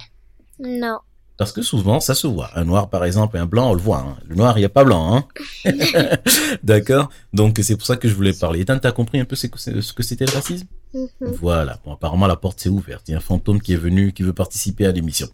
Non. 0.60 1.00
Parce 1.38 1.52
que 1.52 1.62
souvent, 1.62 2.00
ça 2.00 2.14
se 2.14 2.28
voit. 2.28 2.52
Un 2.56 2.66
noir, 2.66 2.90
par 2.90 3.04
exemple, 3.04 3.38
et 3.38 3.40
un 3.40 3.46
blanc, 3.46 3.72
on 3.72 3.74
le 3.74 3.82
voit. 3.82 4.00
Hein. 4.00 4.18
Le 4.28 4.36
noir, 4.36 4.58
il 4.58 4.62
n'y 4.62 4.66
a 4.66 4.70
pas 4.70 4.84
blanc. 4.84 5.16
Hein. 5.16 5.26
D'accord 6.64 7.10
Donc, 7.34 7.60
c'est 7.64 7.76
pour 7.76 7.86
ça 7.86 7.98
que 7.98 8.08
je 8.08 8.14
voulais 8.14 8.34
parler. 8.34 8.62
Ethan, 8.62 8.78
t'as 8.78 8.92
compris 8.92 9.20
un 9.20 9.26
peu 9.26 9.36
ce 9.36 9.48
que 9.48 10.04
c'était 10.04 10.26
le 10.26 10.32
racisme? 10.32 10.68
Mhm. 10.94 11.08
Voilà. 11.40 11.80
Bon, 11.84 11.94
apparemment, 11.94 12.28
la 12.28 12.36
porte 12.36 12.60
s'est 12.60 12.70
ouverte. 12.70 13.08
Il 13.08 13.12
y 13.12 13.14
a 13.16 13.18
un 13.18 13.22
fantôme 13.22 13.62
qui 13.62 13.74
est 13.74 13.78
venu, 13.78 14.14
qui 14.14 14.24
veut 14.24 14.34
participer 14.34 14.86
à 14.86 14.92
l'émission. 14.92 15.28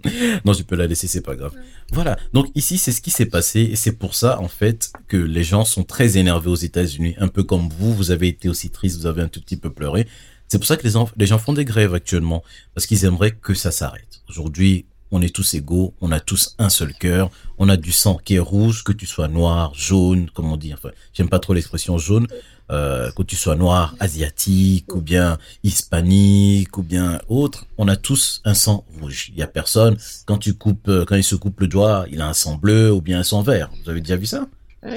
Non, 0.45 0.53
je 0.53 0.63
peux 0.63 0.75
la 0.75 0.87
laisser, 0.87 1.07
c'est 1.07 1.21
pas 1.21 1.35
grave. 1.35 1.53
Voilà. 1.91 2.17
Donc, 2.31 2.47
ici, 2.55 2.77
c'est 2.77 2.91
ce 2.91 3.01
qui 3.01 3.11
s'est 3.11 3.25
passé. 3.25 3.61
Et 3.61 3.75
c'est 3.75 3.93
pour 3.93 4.15
ça, 4.15 4.39
en 4.39 4.47
fait, 4.47 4.93
que 5.07 5.17
les 5.17 5.43
gens 5.43 5.65
sont 5.65 5.83
très 5.83 6.17
énervés 6.17 6.49
aux 6.49 6.55
États-Unis. 6.55 7.15
Un 7.17 7.27
peu 7.27 7.43
comme 7.43 7.69
vous, 7.77 7.93
vous 7.93 8.11
avez 8.11 8.29
été 8.29 8.47
aussi 8.49 8.69
triste, 8.69 8.97
vous 8.99 9.07
avez 9.07 9.23
un 9.23 9.27
tout 9.27 9.41
petit 9.41 9.57
peu 9.57 9.71
pleuré. 9.71 10.07
C'est 10.47 10.57
pour 10.57 10.67
ça 10.67 10.77
que 10.77 10.87
les, 10.87 10.93
les 11.17 11.25
gens 11.25 11.37
font 11.37 11.51
des 11.53 11.65
grèves 11.65 11.93
actuellement, 11.93 12.43
parce 12.73 12.87
qu'ils 12.87 13.03
aimeraient 13.03 13.31
que 13.31 13.53
ça 13.53 13.71
s'arrête. 13.71 14.21
Aujourd'hui, 14.29 14.85
on 15.11 15.21
est 15.21 15.33
tous 15.33 15.53
égaux, 15.53 15.93
on 16.01 16.11
a 16.11 16.19
tous 16.19 16.55
un 16.57 16.69
seul 16.69 16.93
cœur, 16.93 17.29
on 17.57 17.69
a 17.69 17.77
du 17.77 17.91
sang 17.91 18.19
qui 18.23 18.35
est 18.35 18.39
rouge, 18.39 18.83
que 18.83 18.91
tu 18.91 19.05
sois 19.05 19.27
noir, 19.27 19.73
jaune, 19.73 20.29
comme 20.31 20.51
on 20.51 20.57
dit, 20.57 20.73
enfin, 20.73 20.89
j'aime 21.13 21.29
pas 21.29 21.39
trop 21.39 21.53
l'expression 21.53 21.97
jaune, 21.97 22.27
euh, 22.69 23.11
que 23.11 23.23
tu 23.23 23.37
sois 23.37 23.55
noir, 23.55 23.95
asiatique, 23.99 24.93
ou 24.93 25.01
bien 25.01 25.37
hispanique, 25.63 26.77
ou 26.77 26.83
bien 26.83 27.21
autre, 27.29 27.65
on 27.77 27.87
a 27.87 27.95
tous 27.95 28.41
un 28.43 28.53
sang 28.53 28.85
rouge. 28.99 29.29
Il 29.29 29.39
y 29.39 29.41
a 29.41 29.47
personne, 29.47 29.97
quand 30.25 30.37
tu 30.37 30.53
coupes, 30.53 30.89
euh, 30.89 31.05
quand 31.05 31.15
il 31.15 31.23
se 31.23 31.35
coupe 31.35 31.61
le 31.61 31.67
doigt, 31.67 32.05
il 32.11 32.19
a 32.21 32.27
un 32.27 32.33
sang 32.33 32.55
bleu 32.55 32.91
ou 32.91 33.01
bien 33.01 33.19
un 33.19 33.23
sang 33.23 33.41
vert. 33.41 33.69
Vous 33.83 33.89
avez 33.89 34.01
déjà 34.01 34.17
vu 34.17 34.25
ça? 34.25 34.47
Non. 34.83 34.91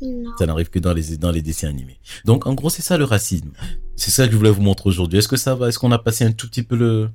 Non. 0.00 0.30
Ça 0.38 0.46
n'arrive 0.46 0.70
que 0.70 0.78
dans 0.78 0.94
les, 0.94 1.16
dans 1.16 1.32
les 1.32 1.42
dessins 1.42 1.68
animés. 1.68 1.98
Donc, 2.24 2.46
en 2.46 2.54
gros, 2.54 2.70
c'est 2.70 2.82
ça 2.82 2.96
le 2.96 3.04
racisme. 3.04 3.50
C'est 3.96 4.12
ça 4.12 4.26
que 4.26 4.32
je 4.32 4.36
voulais 4.36 4.50
vous 4.50 4.62
montrer 4.62 4.88
aujourd'hui. 4.88 5.18
Est-ce 5.18 5.28
que 5.28 5.36
ça 5.36 5.56
va? 5.56 5.68
Est-ce 5.68 5.78
qu'on 5.78 5.90
a 5.90 5.98
passé 5.98 6.24
un 6.24 6.30
tout 6.30 6.48
petit 6.48 6.62
peu 6.62 6.76
le, 6.76 7.10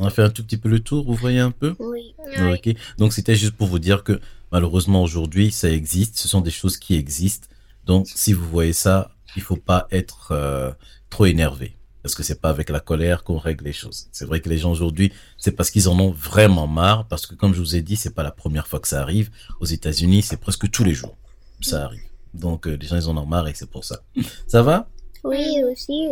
on 0.00 0.06
a 0.06 0.10
fait 0.10 0.22
un 0.22 0.30
tout 0.30 0.42
petit 0.42 0.56
peu 0.56 0.68
le 0.68 0.80
tour, 0.80 1.04
vous 1.06 1.14
voyez 1.14 1.38
un 1.40 1.50
peu 1.52 1.76
Oui. 1.78 2.14
Ok. 2.52 2.74
Donc 2.98 3.12
c'était 3.12 3.36
juste 3.36 3.52
pour 3.54 3.66
vous 3.68 3.78
dire 3.78 4.02
que 4.02 4.18
malheureusement 4.50 5.02
aujourd'hui 5.02 5.50
ça 5.52 5.70
existe, 5.70 6.16
ce 6.18 6.26
sont 6.26 6.40
des 6.40 6.50
choses 6.50 6.76
qui 6.78 6.94
existent. 6.96 7.46
Donc 7.84 8.08
si 8.12 8.32
vous 8.32 8.48
voyez 8.48 8.72
ça, 8.72 9.12
il 9.36 9.42
faut 9.42 9.56
pas 9.56 9.86
être 9.90 10.32
euh, 10.32 10.72
trop 11.10 11.26
énervé 11.26 11.76
parce 12.02 12.14
que 12.14 12.22
c'est 12.22 12.40
pas 12.40 12.48
avec 12.48 12.70
la 12.70 12.80
colère 12.80 13.24
qu'on 13.24 13.36
règle 13.36 13.64
les 13.66 13.74
choses. 13.74 14.08
C'est 14.10 14.24
vrai 14.24 14.40
que 14.40 14.48
les 14.48 14.56
gens 14.56 14.70
aujourd'hui, 14.72 15.12
c'est 15.36 15.52
parce 15.52 15.70
qu'ils 15.70 15.86
en 15.88 15.98
ont 16.00 16.10
vraiment 16.12 16.66
marre 16.66 17.06
parce 17.06 17.26
que 17.26 17.34
comme 17.34 17.52
je 17.52 17.60
vous 17.60 17.76
ai 17.76 17.82
dit, 17.82 17.96
c'est 17.96 18.14
pas 18.14 18.22
la 18.22 18.30
première 18.30 18.66
fois 18.66 18.80
que 18.80 18.88
ça 18.88 19.02
arrive. 19.02 19.30
Aux 19.60 19.66
États-Unis, 19.66 20.22
c'est 20.22 20.38
presque 20.40 20.70
tous 20.70 20.82
les 20.84 20.94
jours 20.94 21.16
ça 21.60 21.84
arrive. 21.84 22.00
Donc 22.32 22.66
euh, 22.66 22.78
les 22.80 22.86
gens 22.86 22.96
ils 22.96 23.08
en 23.08 23.16
ont 23.18 23.26
marre 23.26 23.48
et 23.48 23.54
c'est 23.54 23.68
pour 23.68 23.84
ça. 23.84 24.00
Ça 24.46 24.62
va? 24.62 24.88
Oui, 25.24 25.62
aussi, 25.70 26.08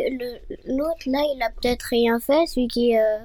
l'autre 0.66 1.06
là, 1.06 1.20
il 1.34 1.40
a 1.42 1.48
peut-être 1.58 1.84
rien 1.84 2.20
fait, 2.20 2.46
celui 2.46 2.68
qui. 2.68 2.94
euh, 2.98 3.18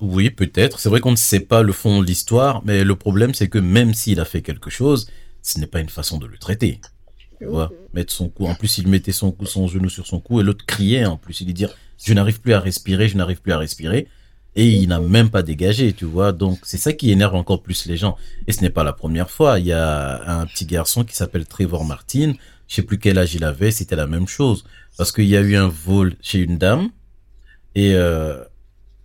Oui, 0.00 0.30
peut-être. 0.30 0.80
C'est 0.80 0.88
vrai 0.88 1.00
qu'on 1.00 1.12
ne 1.12 1.16
sait 1.16 1.40
pas 1.40 1.62
le 1.62 1.72
fond 1.72 2.00
de 2.00 2.06
l'histoire, 2.06 2.62
mais 2.64 2.84
le 2.84 2.96
problème, 2.96 3.34
c'est 3.34 3.48
que 3.48 3.58
même 3.58 3.94
s'il 3.94 4.20
a 4.20 4.24
fait 4.24 4.42
quelque 4.42 4.70
chose, 4.70 5.10
ce 5.42 5.58
n'est 5.58 5.66
pas 5.66 5.80
une 5.80 5.88
façon 5.88 6.18
de 6.18 6.26
le 6.26 6.38
traiter. 6.38 6.80
Tu 7.38 7.46
vois, 7.46 7.70
mettre 7.94 8.12
son 8.12 8.28
cou. 8.28 8.46
En 8.46 8.54
plus, 8.54 8.78
il 8.78 8.88
mettait 8.88 9.12
son 9.12 9.30
cou, 9.30 9.46
son 9.46 9.68
genou 9.68 9.88
sur 9.88 10.06
son 10.06 10.20
cou, 10.20 10.40
et 10.40 10.42
l'autre 10.42 10.66
criait. 10.66 11.06
En 11.06 11.16
plus, 11.16 11.40
il 11.40 11.46
dit 11.46 11.54
dire, 11.54 11.74
je 12.02 12.12
n'arrive 12.12 12.40
plus 12.40 12.52
à 12.52 12.60
respirer, 12.60 13.08
je 13.08 13.16
n'arrive 13.16 13.40
plus 13.40 13.52
à 13.52 13.58
respirer. 13.58 14.08
Et 14.56 14.66
il 14.66 14.88
n'a 14.88 14.98
même 14.98 15.30
pas 15.30 15.42
dégagé, 15.42 15.92
tu 15.92 16.04
vois. 16.04 16.32
Donc, 16.32 16.58
c'est 16.64 16.78
ça 16.78 16.92
qui 16.92 17.12
énerve 17.12 17.36
encore 17.36 17.62
plus 17.62 17.86
les 17.86 17.96
gens. 17.96 18.16
Et 18.48 18.52
ce 18.52 18.60
n'est 18.62 18.70
pas 18.70 18.82
la 18.82 18.92
première 18.92 19.30
fois. 19.30 19.60
Il 19.60 19.66
y 19.66 19.72
a 19.72 20.40
un 20.40 20.46
petit 20.46 20.66
garçon 20.66 21.04
qui 21.04 21.14
s'appelle 21.14 21.46
Trevor 21.46 21.84
Martin. 21.84 22.32
Je 22.66 22.74
sais 22.74 22.82
plus 22.82 22.98
quel 22.98 23.18
âge 23.18 23.34
il 23.34 23.44
avait. 23.44 23.70
C'était 23.70 23.94
la 23.94 24.08
même 24.08 24.26
chose. 24.26 24.64
Parce 24.96 25.12
qu'il 25.12 25.26
y 25.26 25.36
a 25.36 25.40
eu 25.40 25.54
un 25.54 25.68
vol 25.68 26.16
chez 26.20 26.40
une 26.40 26.58
dame. 26.58 26.88
Et, 27.76 27.94
euh, 27.94 28.42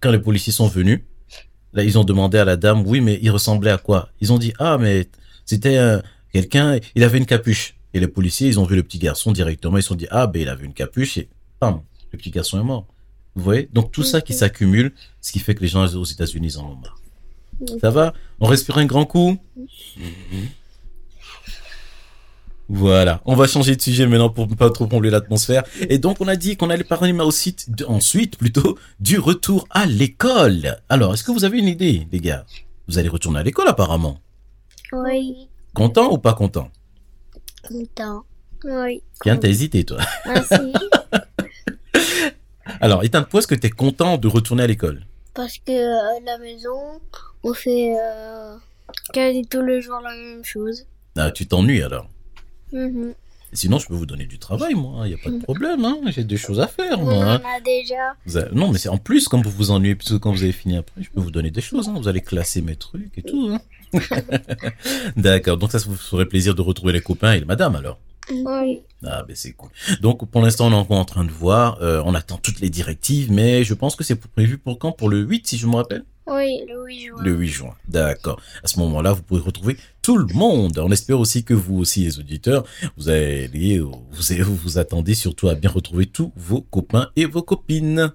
quand 0.04 0.12
les 0.12 0.20
policiers 0.20 0.52
sont 0.52 0.68
venus, 0.68 1.00
là, 1.72 1.84
ils 1.84 1.98
ont 1.98 2.04
demandé 2.04 2.38
à 2.38 2.46
la 2.46 2.58
dame, 2.58 2.86
oui, 2.86 3.00
mais 3.00 3.18
il 3.22 3.32
ressemblait 3.32 3.72
à 3.72 3.78
quoi? 3.78 4.10
Ils 4.20 4.34
ont 4.34 4.38
dit, 4.38 4.54
ah, 4.60 4.78
mais 4.78 5.08
c'était 5.46 5.78
euh, 5.78 6.00
quelqu'un, 6.34 6.78
il 6.96 7.04
avait 7.04 7.18
une 7.18 7.26
capuche. 7.26 7.76
Et 7.94 8.00
les 8.02 8.08
policiers, 8.08 8.50
ils 8.50 8.60
ont 8.60 8.66
vu 8.66 8.76
le 8.76 8.84
petit 8.84 9.00
garçon 9.00 9.32
directement, 9.32 9.78
ils 9.78 9.84
se 9.84 9.88
sont 9.90 9.96
dit, 9.96 10.08
ah, 10.12 10.28
ben, 10.28 10.42
il 10.42 10.50
avait 10.50 10.66
une 10.66 10.74
capuche, 10.74 11.18
et 11.18 11.30
bam, 11.62 11.82
le 12.12 12.18
petit 12.18 12.32
garçon 12.32 12.60
est 12.60 12.64
mort. 12.64 12.86
Vous 13.36 13.44
voyez? 13.44 13.70
Donc, 13.72 13.92
tout 13.92 14.04
ça 14.04 14.20
qui 14.20 14.34
s'accumule, 14.34 14.92
ce 15.22 15.32
qui 15.32 15.40
fait 15.40 15.56
que 15.56 15.62
les 15.62 15.70
gens 15.70 15.86
aux 15.96 16.04
États-Unis 16.04 16.58
en 16.58 16.66
ont 16.66 16.76
marre. 16.76 17.00
Ça 17.80 17.90
va? 17.90 18.14
On 18.42 18.48
respire 18.48 18.78
un 18.78 18.86
grand 18.86 19.06
coup? 19.06 19.38
Voilà, 22.70 23.22
on 23.26 23.36
va 23.36 23.46
changer 23.46 23.76
de 23.76 23.82
sujet 23.82 24.08
maintenant 24.08 24.30
pour 24.30 24.48
ne 24.48 24.56
pas 24.56 24.70
trop 24.70 24.88
combler 24.88 25.10
l'atmosphère. 25.10 25.64
Et 25.90 25.98
donc 26.00 26.22
on 26.22 26.28
a 26.28 26.36
dit 26.36 26.56
qu'on 26.58 26.70
allait 26.70 26.84
parler 26.86 27.12
mais 27.14 27.24
aussi 27.24 27.56
de- 27.68 27.86
ensuite 27.86 28.38
plutôt 28.38 28.78
du 29.00 29.20
retour 29.20 29.68
à 29.70 29.86
l'école. 29.86 30.78
Alors, 30.90 31.14
est-ce 31.14 31.24
que 31.24 31.32
vous 31.32 31.44
avez 31.44 31.60
une 31.60 31.68
idée, 31.68 32.08
les 32.12 32.20
gars? 32.20 32.46
Vous 32.88 32.98
allez 32.98 33.10
retourner 33.10 33.40
à 33.40 33.44
l'école 33.44 33.68
apparemment. 33.68 34.20
Oui. 34.94 35.50
Content 35.74 36.12
ou 36.12 36.18
pas 36.18 36.34
content? 36.34 36.70
Content. 37.68 38.24
Oui. 38.64 39.02
Tiens, 39.22 39.38
t'as 39.38 39.50
hésité 39.50 39.84
toi. 39.84 40.00
Merci. 40.26 40.74
Alors, 42.80 43.04
Ethan, 43.04 43.22
pourquoi 43.22 43.40
est-ce 43.40 43.48
que 43.48 43.56
t'es 43.56 43.70
content 43.70 44.18
de 44.18 44.28
retourner 44.28 44.64
à 44.64 44.68
l'école? 44.68 45.06
Parce 45.34 45.58
que 45.58 45.72
euh, 45.72 46.18
à 46.18 46.20
la 46.26 46.38
maison, 46.38 47.00
on 47.44 47.54
fait. 47.54 47.96
euh, 48.00 48.56
Quasi 49.14 49.46
tous 49.48 49.62
les 49.64 49.82
jours 49.82 50.00
la 50.02 50.12
même 50.16 50.44
chose. 50.46 50.86
Ah, 51.18 51.32
tu 51.32 51.48
t'ennuies 51.48 51.82
alors. 51.82 52.08
Mhm. 52.74 53.14
Sinon, 53.56 53.78
je 53.78 53.86
peux 53.88 53.94
vous 53.94 54.08
donner 54.08 54.26
du 54.26 54.40
travail, 54.40 54.74
moi. 54.74 55.06
Il 55.08 55.10
n'y 55.10 55.14
a 55.14 55.24
pas 55.24 55.30
de 55.30 55.38
problème. 55.38 55.86
Hein. 55.86 55.98
J'ai 56.08 56.24
des 56.24 56.38
choses 56.38 56.60
à 56.60 56.66
faire, 56.68 57.00
on 57.00 57.04
moi. 57.06 57.14
en 57.14 57.22
hein. 57.22 57.42
a 57.56 57.62
déjà. 57.62 58.16
Vous 58.26 58.36
avez- 58.38 58.56
Non, 58.56 58.72
mais 58.72 58.80
c'est 58.80 58.90
en 58.90 58.98
plus, 58.98 59.28
quand 59.28 59.40
vous 59.44 59.52
vous 59.52 59.70
ennuyez, 59.70 59.94
puisque 59.94 60.18
quand 60.18 60.32
vous 60.32 60.42
avez 60.42 60.52
fini 60.52 60.76
après, 60.76 61.04
je 61.04 61.10
peux 61.12 61.22
vous 61.22 61.30
donner 61.30 61.52
des 61.52 61.62
choses. 61.62 61.88
Hein. 61.88 61.94
Vous 61.96 62.08
allez 62.08 62.22
classer 62.22 62.64
mes 62.64 62.76
trucs 62.76 63.16
et 63.16 63.22
tout. 63.22 63.52
Hein. 63.54 63.62
D'accord. 65.16 65.58
Donc 65.58 65.72
ça, 65.72 65.78
ça 65.80 65.86
vous 65.88 65.96
ferait 65.96 66.26
plaisir 66.26 66.56
de 66.56 66.62
retrouver 66.62 66.94
les 66.94 67.02
copains 67.02 67.34
et 67.34 67.40
les 67.40 67.46
madame 67.46 67.76
alors. 67.76 68.00
Oui. 68.32 68.80
Ah, 69.06 69.24
ben 69.28 69.36
c'est 69.36 69.52
cool. 69.52 69.70
Donc 70.02 70.26
pour 70.30 70.42
l'instant, 70.42 70.68
on 70.68 70.72
est 70.72 70.76
encore 70.76 70.98
en 70.98 71.06
train 71.06 71.26
de 71.26 71.32
voir. 71.32 71.78
Euh, 71.82 72.02
on 72.06 72.16
attend 72.16 72.38
toutes 72.38 72.60
les 72.62 72.70
directives, 72.70 73.32
mais 73.32 73.64
je 73.64 73.74
pense 73.74 73.96
que 73.96 74.04
c'est 74.04 74.16
prévu 74.16 74.58
pour 74.58 74.80
quand? 74.80 74.94
Pour 74.94 75.10
le 75.10 75.20
8, 75.20 75.46
si 75.46 75.58
je 75.58 75.68
me 75.68 75.76
rappelle? 75.76 76.06
Oui, 76.28 76.62
le 76.68 76.86
8 76.86 77.00
juin. 77.00 77.18
Le 77.22 77.32
8 77.34 77.48
juin. 77.48 77.76
D'accord. 77.88 78.40
À 78.64 78.68
ce 78.68 78.80
moment-là, 78.80 79.14
vous 79.14 79.24
pourrez 79.24 79.42
retrouver 79.42 79.78
tout 80.02 80.18
le 80.18 80.34
monde. 80.34 80.80
On 80.80 80.92
espère 80.92 81.20
aussi 81.20 81.44
que 81.44 81.54
vous 81.54 81.78
aussi, 81.78 82.06
les 82.06 82.20
auditeurs, 82.20 82.64
vous 82.98 83.10
allez, 83.10 83.80
vous, 83.80 84.56
vous, 84.56 84.78
attendez 84.78 85.16
surtout 85.16 85.50
à 85.50 85.56
bien 85.56 85.70
retrouver 85.70 86.06
tous 86.06 86.32
vos 86.36 86.62
copains 86.62 87.10
et 87.16 87.26
vos 87.26 87.42
copines. 87.42 88.14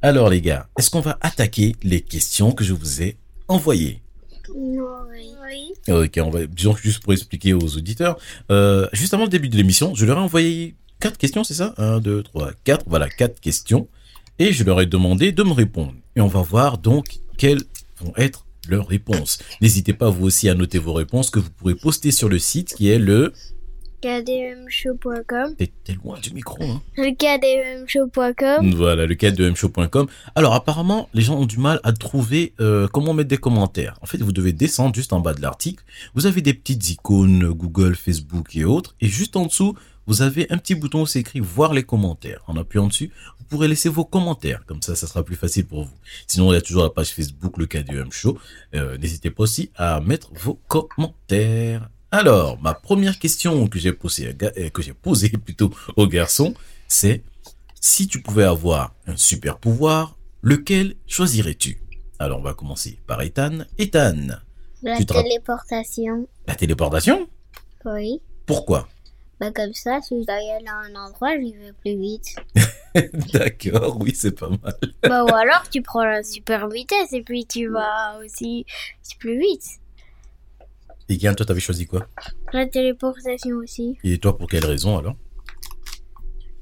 Alors 0.00 0.28
les 0.28 0.40
gars, 0.40 0.68
est-ce 0.78 0.90
qu'on 0.90 1.00
va 1.00 1.18
attaquer 1.20 1.76
les 1.82 2.00
questions 2.00 2.52
que 2.52 2.64
je 2.64 2.72
vous 2.74 3.02
ai 3.02 3.16
envoyées? 3.48 4.02
Oui. 4.54 4.78
Oui. 5.44 5.92
Ok, 5.92 6.18
on 6.22 6.30
va 6.30 6.46
disons 6.46 6.74
que 6.74 6.80
juste 6.80 7.02
pour 7.02 7.12
expliquer 7.12 7.52
aux 7.54 7.76
auditeurs. 7.76 8.18
Euh, 8.50 8.88
juste 8.92 9.14
avant 9.14 9.24
le 9.24 9.30
début 9.30 9.48
de 9.48 9.56
l'émission, 9.56 9.94
je 9.94 10.04
leur 10.04 10.18
ai 10.18 10.20
envoyé 10.20 10.76
quatre 11.00 11.18
questions, 11.18 11.44
c'est 11.44 11.54
ça? 11.54 11.74
Un, 11.78 12.00
deux, 12.00 12.22
trois, 12.22 12.52
quatre. 12.64 12.84
Voilà, 12.86 13.08
quatre 13.08 13.40
questions. 13.40 13.88
Et 14.38 14.52
je 14.52 14.64
leur 14.64 14.80
ai 14.80 14.86
demandé 14.86 15.32
de 15.32 15.42
me 15.42 15.52
répondre. 15.52 15.94
Et 16.16 16.20
on 16.20 16.28
va 16.28 16.42
voir 16.42 16.78
donc 16.78 17.20
quelles 17.38 17.62
vont 18.00 18.12
être 18.16 18.46
leurs 18.68 18.86
réponses. 18.86 19.38
N'hésitez 19.60 19.92
pas 19.92 20.10
vous 20.10 20.26
aussi 20.26 20.48
à 20.48 20.54
noter 20.54 20.78
vos 20.78 20.92
réponses 20.92 21.30
que 21.30 21.38
vous 21.38 21.50
pourrez 21.50 21.74
poster 21.74 22.10
sur 22.10 22.28
le 22.28 22.38
site 22.38 22.74
qui 22.74 22.88
est 22.88 22.98
le... 22.98 23.32
kdmshow.com. 24.02 25.56
T'es 25.56 25.70
loin 25.94 26.18
du 26.20 26.32
micro, 26.32 26.62
hein 26.62 26.82
Le 26.96 27.10
kdmshow.com. 27.10 28.74
Voilà, 28.74 29.06
le 29.06 29.14
cadre 29.14 29.36
de 29.36 29.50
mshow.com. 29.50 30.06
Alors 30.34 30.54
apparemment, 30.54 31.08
les 31.14 31.22
gens 31.22 31.38
ont 31.38 31.46
du 31.46 31.58
mal 31.58 31.80
à 31.82 31.92
trouver 31.92 32.52
euh, 32.60 32.86
comment 32.88 33.14
mettre 33.14 33.28
des 33.28 33.38
commentaires. 33.38 33.98
En 34.02 34.06
fait, 34.06 34.18
vous 34.18 34.32
devez 34.32 34.52
descendre 34.52 34.94
juste 34.94 35.12
en 35.12 35.20
bas 35.20 35.34
de 35.34 35.40
l'article. 35.40 35.82
Vous 36.14 36.26
avez 36.26 36.42
des 36.42 36.54
petites 36.54 36.90
icônes 36.90 37.48
Google, 37.48 37.96
Facebook 37.96 38.54
et 38.54 38.64
autres. 38.64 38.94
Et 39.00 39.08
juste 39.08 39.36
en 39.36 39.46
dessous, 39.46 39.74
vous 40.06 40.22
avez 40.22 40.46
un 40.50 40.58
petit 40.58 40.74
bouton 40.74 41.02
où 41.02 41.06
c'est 41.06 41.20
écrit 41.20 41.40
voir 41.40 41.72
les 41.74 41.84
commentaires. 41.84 42.42
En 42.46 42.56
appuyant 42.56 42.86
dessus, 42.88 43.10
vous 43.38 43.44
pourrez 43.46 43.68
laisser 43.68 43.88
vos 43.88 44.04
commentaires. 44.04 44.64
Comme 44.66 44.82
ça, 44.82 44.96
ça 44.96 45.06
sera 45.06 45.22
plus 45.24 45.36
facile 45.36 45.66
pour 45.66 45.84
vous. 45.84 45.94
Sinon, 46.26 46.50
il 46.52 46.54
y 46.54 46.58
a 46.58 46.60
toujours 46.62 46.82
la 46.82 46.90
page 46.90 47.10
Facebook, 47.10 47.56
le 47.58 47.66
KDM 47.66 48.10
Show. 48.10 48.38
Euh, 48.74 48.96
N'hésitez 48.98 49.30
pas 49.30 49.44
aussi 49.44 49.70
à 49.76 50.00
mettre 50.00 50.30
vos 50.34 50.54
commentaires. 50.68 51.88
Alors, 52.10 52.60
ma 52.60 52.74
première 52.74 53.18
question 53.18 53.66
que 53.68 53.78
j'ai 53.78 53.92
posée, 53.92 54.34
euh, 54.42 54.68
que 54.70 54.82
j'ai 54.82 54.92
posée 54.92 55.28
plutôt 55.44 55.70
au 55.96 56.06
garçon, 56.06 56.54
c'est 56.88 57.22
si 57.80 58.06
tu 58.06 58.20
pouvais 58.20 58.44
avoir 58.44 58.94
un 59.06 59.16
super 59.16 59.58
pouvoir, 59.58 60.16
lequel 60.42 60.94
choisirais-tu? 61.06 61.78
Alors, 62.18 62.38
on 62.38 62.42
va 62.42 62.54
commencer 62.54 62.98
par 63.06 63.20
Ethan. 63.22 63.64
Ethan, 63.78 64.16
La 64.82 64.96
téléportation. 65.04 66.28
la 66.46 66.54
téléportation? 66.54 67.28
Oui. 67.84 68.20
Pourquoi? 68.46 68.88
Bah 69.42 69.50
comme 69.50 69.74
ça, 69.74 70.00
si 70.00 70.20
je 70.20 70.24
dois 70.24 70.40
y 70.40 70.50
aller 70.52 70.68
à 70.68 70.76
un 70.86 70.94
endroit, 70.94 71.36
j'y 71.36 71.52
vais 71.52 71.72
plus 71.72 71.96
vite. 71.98 72.36
D'accord, 73.32 73.96
oui, 74.00 74.12
c'est 74.14 74.38
pas 74.38 74.48
mal. 74.48 74.72
bah, 75.02 75.24
ou 75.24 75.34
alors 75.34 75.68
tu 75.68 75.82
prends 75.82 76.04
la 76.04 76.22
super 76.22 76.68
vitesse 76.68 77.12
et 77.12 77.22
puis 77.22 77.44
tu 77.44 77.66
vas 77.66 78.20
aussi 78.24 78.64
plus 79.18 79.40
vite. 79.40 79.64
Et 81.08 81.18
Kian, 81.18 81.34
toi, 81.34 81.44
t'avais 81.44 81.58
choisi 81.58 81.88
quoi? 81.88 82.06
La 82.52 82.66
téléportation 82.68 83.56
aussi. 83.56 83.98
Et 84.04 84.18
toi, 84.18 84.38
pour 84.38 84.46
quelle 84.48 84.64
raison 84.64 84.96
alors? 84.96 85.16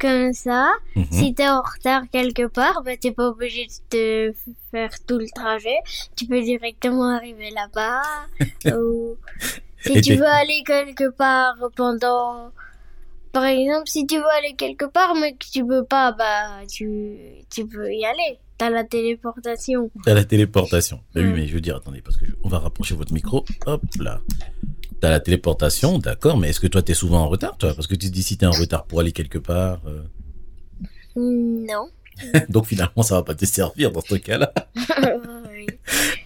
Comme 0.00 0.32
ça, 0.32 0.72
Mhm. 0.96 1.04
si 1.12 1.34
t'es 1.34 1.46
en 1.50 1.60
retard 1.60 2.04
quelque 2.10 2.46
part, 2.46 2.82
bah 2.82 2.96
t'es 2.96 3.12
pas 3.12 3.28
obligé 3.28 3.66
de 3.66 3.72
te 4.32 4.38
faire 4.70 4.90
tout 5.06 5.18
le 5.18 5.26
trajet. 5.34 5.76
Tu 6.16 6.24
peux 6.26 6.40
directement 6.40 7.14
arriver 7.14 7.50
là-bas. 7.50 8.00
ou 8.78 9.18
si 9.84 9.92
Et 9.98 10.00
tu 10.00 10.10
t'es- 10.12 10.16
veux 10.16 10.26
aller 10.26 10.62
quelque 10.64 11.10
part 11.10 11.56
pendant... 11.76 12.50
Par 13.32 13.44
exemple, 13.44 13.84
si 13.86 14.06
tu 14.06 14.16
veux 14.16 14.24
aller 14.38 14.54
quelque 14.56 14.84
part 14.86 15.14
mais 15.14 15.32
que 15.34 15.46
tu 15.50 15.64
peux 15.66 15.84
pas, 15.84 16.12
bah 16.12 16.64
tu, 16.68 17.16
tu 17.48 17.66
peux 17.66 17.92
y 17.92 18.04
aller. 18.04 18.38
T'as 18.58 18.70
la 18.70 18.84
téléportation. 18.84 19.90
À 20.06 20.14
la 20.14 20.24
téléportation. 20.24 20.98
Bah 21.14 21.20
oui, 21.22 21.28
Mm. 21.28 21.32
mais 21.34 21.46
je 21.46 21.54
veux 21.54 21.60
dire, 21.60 21.76
attendez, 21.76 22.02
parce 22.02 22.16
que 22.16 22.26
je- 22.26 22.32
on 22.42 22.48
va 22.48 22.58
rapprocher 22.58 22.94
votre 22.94 23.12
micro. 23.14 23.44
Hop 23.66 23.82
là. 24.00 24.20
T'as 25.00 25.10
la 25.10 25.20
téléportation, 25.20 25.98
d'accord, 25.98 26.36
mais 26.36 26.50
est-ce 26.50 26.60
que 26.60 26.66
toi 26.66 26.82
t'es 26.82 26.92
souvent 26.92 27.20
en 27.20 27.28
retard, 27.28 27.56
toi? 27.56 27.72
Parce 27.74 27.86
que 27.86 27.94
tu 27.94 28.08
te 28.08 28.12
dis 28.12 28.22
si 28.22 28.36
t'es 28.36 28.44
en 28.46 28.50
retard 28.50 28.84
pour 28.84 29.00
aller 29.00 29.12
quelque 29.12 29.38
part. 29.38 29.80
euh, 29.86 30.02
Non. 31.16 31.88
Donc 32.50 32.66
finalement, 32.66 33.02
ça 33.02 33.14
va 33.14 33.22
pas 33.22 33.34
te 33.34 33.44
servir 33.46 33.92
dans 33.92 34.00
ce 34.02 34.16
cas-là. 34.16 34.52
Oui. 35.52 35.66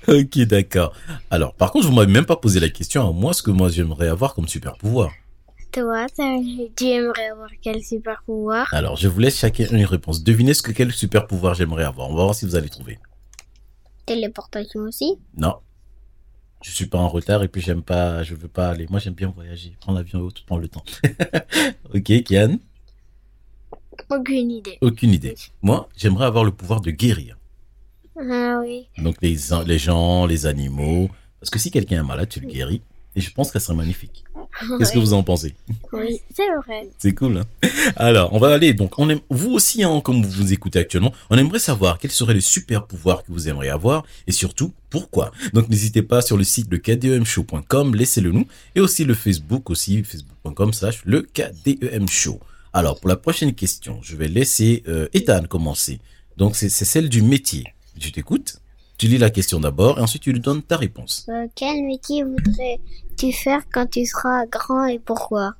ok, 0.06 0.38
d'accord. 0.46 0.92
Alors, 1.30 1.54
par 1.54 1.72
contre, 1.72 1.86
vous 1.86 1.92
m'avez 1.94 2.12
même 2.12 2.26
pas 2.26 2.36
posé 2.36 2.60
la 2.60 2.68
question 2.68 3.08
à 3.08 3.10
moi, 3.12 3.32
ce 3.32 3.42
que 3.42 3.50
moi 3.50 3.68
j'aimerais 3.68 4.06
avoir 4.08 4.34
comme 4.34 4.46
super 4.46 4.74
pouvoir. 4.76 5.10
Toi, 5.74 6.06
tu 6.76 6.84
aimerais 6.86 7.30
avoir 7.30 7.50
quel 7.60 7.82
super 7.82 8.22
pouvoir 8.24 8.72
Alors, 8.72 8.96
je 8.96 9.08
vous 9.08 9.18
laisse 9.18 9.36
chacun 9.36 9.66
une 9.72 9.84
réponse. 9.84 10.22
Devinez 10.22 10.54
ce 10.54 10.62
que 10.62 10.70
quel 10.70 10.92
super 10.92 11.26
pouvoir 11.26 11.54
j'aimerais 11.54 11.82
avoir. 11.82 12.10
On 12.10 12.14
va 12.14 12.22
voir 12.22 12.34
si 12.36 12.44
vous 12.44 12.54
allez 12.54 12.68
trouver. 12.68 13.00
Téléportation 14.06 14.82
aussi? 14.82 15.18
Non. 15.36 15.56
Je 16.62 16.70
suis 16.70 16.86
pas 16.86 16.98
en 16.98 17.08
retard 17.08 17.42
et 17.42 17.48
puis 17.48 17.60
j'aime 17.60 17.82
pas, 17.82 18.22
je 18.22 18.36
veux 18.36 18.46
pas 18.46 18.68
aller. 18.68 18.86
Moi, 18.88 19.00
j'aime 19.00 19.14
bien 19.14 19.32
voyager. 19.34 19.76
Prendre 19.80 19.98
l'avion 19.98 20.20
et 20.20 20.22
autres, 20.22 20.44
prendre 20.44 20.62
le 20.62 20.68
temps. 20.68 20.84
ok, 21.94 22.22
Kian? 22.22 22.58
Aucune 24.10 24.52
idée. 24.52 24.78
Aucune 24.80 25.10
idée. 25.10 25.34
Moi, 25.60 25.88
j'aimerais 25.96 26.26
avoir 26.26 26.44
le 26.44 26.52
pouvoir 26.52 26.82
de 26.82 26.92
guérir. 26.92 27.36
Ah 28.16 28.60
oui. 28.62 28.86
Donc, 28.98 29.16
les, 29.22 29.36
les 29.66 29.78
gens, 29.80 30.24
les 30.24 30.46
animaux. 30.46 31.10
Parce 31.40 31.50
que 31.50 31.58
si 31.58 31.72
quelqu'un 31.72 31.98
est 31.98 32.06
malade, 32.06 32.28
tu 32.28 32.38
le 32.38 32.46
guéris. 32.46 32.80
Et 33.16 33.20
je 33.20 33.30
pense 33.32 33.50
que 33.50 33.58
ça 33.58 33.66
serait 33.66 33.76
magnifique. 33.76 34.24
Qu'est-ce 34.78 34.92
que 34.92 34.98
vous 34.98 35.12
en 35.14 35.22
pensez? 35.22 35.54
Oui, 35.92 36.20
c'est 36.34 36.48
vrai. 36.66 36.88
C'est 36.98 37.14
cool. 37.14 37.38
Hein 37.38 37.68
Alors, 37.96 38.32
on 38.32 38.38
va 38.38 38.52
aller. 38.52 38.72
Donc, 38.72 38.98
on 38.98 39.08
aime, 39.08 39.20
vous 39.30 39.52
aussi, 39.52 39.82
hein, 39.82 40.00
comme 40.00 40.22
vous 40.22 40.30
vous 40.30 40.52
écoutez 40.52 40.78
actuellement, 40.78 41.12
on 41.30 41.36
aimerait 41.36 41.58
savoir 41.58 41.98
quels 41.98 42.10
seraient 42.10 42.34
les 42.34 42.40
super 42.40 42.86
pouvoirs 42.86 43.24
que 43.24 43.32
vous 43.32 43.48
aimeriez 43.48 43.70
avoir 43.70 44.04
et 44.26 44.32
surtout 44.32 44.72
pourquoi. 44.90 45.32
Donc, 45.52 45.68
n'hésitez 45.68 46.02
pas 46.02 46.22
sur 46.22 46.36
le 46.36 46.44
site 46.44 46.68
le 46.70 46.78
kdemshow.com, 46.78 47.94
laissez-le 47.94 48.30
nous 48.30 48.46
et 48.74 48.80
aussi 48.80 49.04
le 49.04 49.14
Facebook 49.14 49.70
aussi 49.70 50.02
facebook.com 50.04 50.72
slash 50.72 51.02
le 51.04 51.22
kdem 51.22 52.08
show. 52.08 52.38
Alors, 52.72 53.00
pour 53.00 53.08
la 53.08 53.16
prochaine 53.16 53.54
question, 53.54 54.00
je 54.02 54.16
vais 54.16 54.28
laisser 54.28 54.82
euh, 54.88 55.08
Ethan 55.14 55.44
commencer. 55.44 56.00
Donc, 56.36 56.56
c'est 56.56 56.68
c'est 56.68 56.84
celle 56.84 57.08
du 57.08 57.22
métier. 57.22 57.64
Je 57.98 58.10
t'écoute. 58.10 58.56
Tu 59.04 59.10
lis 59.10 59.18
la 59.18 59.28
question 59.28 59.60
d'abord 59.60 59.98
et 59.98 60.00
ensuite 60.00 60.22
tu 60.22 60.32
lui 60.32 60.40
donnes 60.40 60.62
ta 60.62 60.78
réponse. 60.78 61.26
Euh, 61.28 61.46
quel 61.54 61.84
métier 61.84 62.22
voudrais-tu 62.22 63.32
faire 63.34 63.60
quand 63.70 63.84
tu 63.90 64.06
seras 64.06 64.46
grand 64.46 64.86
et 64.86 64.98
pourquoi? 64.98 65.52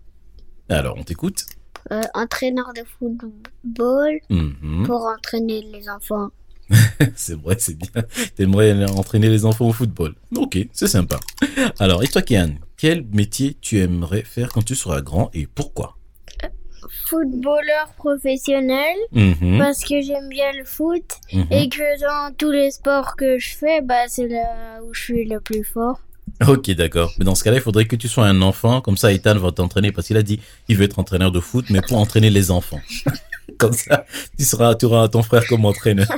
Alors, 0.70 0.96
on 0.98 1.02
t'écoute. 1.04 1.44
Euh, 1.92 2.00
Entraîneur 2.14 2.72
de 2.74 2.80
football 2.98 4.18
Mhm. 4.30 4.86
pour 4.86 5.04
entraîner 5.14 5.60
les 5.60 5.90
enfants. 5.90 6.30
C'est 7.16 7.38
vrai, 7.38 7.56
c'est 7.58 7.76
bien. 7.76 7.90
T'aimerais 8.34 8.82
entraîner 8.90 9.28
les 9.28 9.44
enfants 9.44 9.68
au 9.68 9.74
football. 9.74 10.14
Ok, 10.34 10.56
c'est 10.72 10.86
sympa. 10.86 11.20
Alors, 11.78 12.02
et 12.02 12.06
toi, 12.08 12.22
Kian, 12.22 12.54
quel 12.78 13.04
métier 13.12 13.58
tu 13.60 13.78
aimerais 13.80 14.22
faire 14.22 14.48
quand 14.54 14.62
tu 14.64 14.74
seras 14.74 15.02
grand 15.02 15.28
et 15.34 15.46
pourquoi? 15.46 15.98
Footballeur 17.06 17.88
professionnel 17.96 18.96
Mhm, 19.12 19.58
parce 19.58 19.82
que 19.84 20.00
j'aime 20.00 20.28
bien 20.28 20.52
le 20.56 20.64
foot 20.64 21.04
mhm. 21.32 21.46
et 21.50 21.68
que 21.68 22.00
dans 22.00 22.34
tous 22.36 22.50
les 22.50 22.70
sports 22.70 23.16
que 23.16 23.38
je 23.38 23.54
fais, 23.56 23.80
bah 23.80 24.08
c'est 24.08 24.28
là 24.28 24.80
où 24.84 24.92
je 24.94 25.02
suis 25.02 25.24
le 25.24 25.40
plus 25.40 25.64
fort. 25.64 26.00
Ok, 26.48 26.70
d'accord. 26.72 27.12
Mais 27.18 27.24
dans 27.24 27.34
ce 27.34 27.44
cas-là, 27.44 27.58
il 27.58 27.62
faudrait 27.62 27.84
que 27.84 27.96
tu 27.96 28.08
sois 28.08 28.26
un 28.26 28.42
enfant. 28.42 28.80
Comme 28.80 28.96
ça, 28.96 29.12
Ethan 29.12 29.36
va 29.36 29.52
t'entraîner 29.52 29.92
parce 29.92 30.06
qu'il 30.08 30.16
a 30.16 30.22
dit 30.22 30.40
il 30.68 30.76
veut 30.76 30.84
être 30.84 30.98
entraîneur 30.98 31.30
de 31.30 31.40
foot, 31.40 31.66
mais 31.70 31.80
pour 31.86 31.98
entraîner 31.98 32.30
les 32.30 32.50
enfants. 32.50 32.80
comme 33.58 33.72
ça, 33.72 34.06
tu 34.38 34.44
seras, 34.44 34.74
tu 34.74 34.86
ton 34.88 35.22
frère 35.22 35.46
comme 35.46 35.64
entraîneur. 35.64 36.08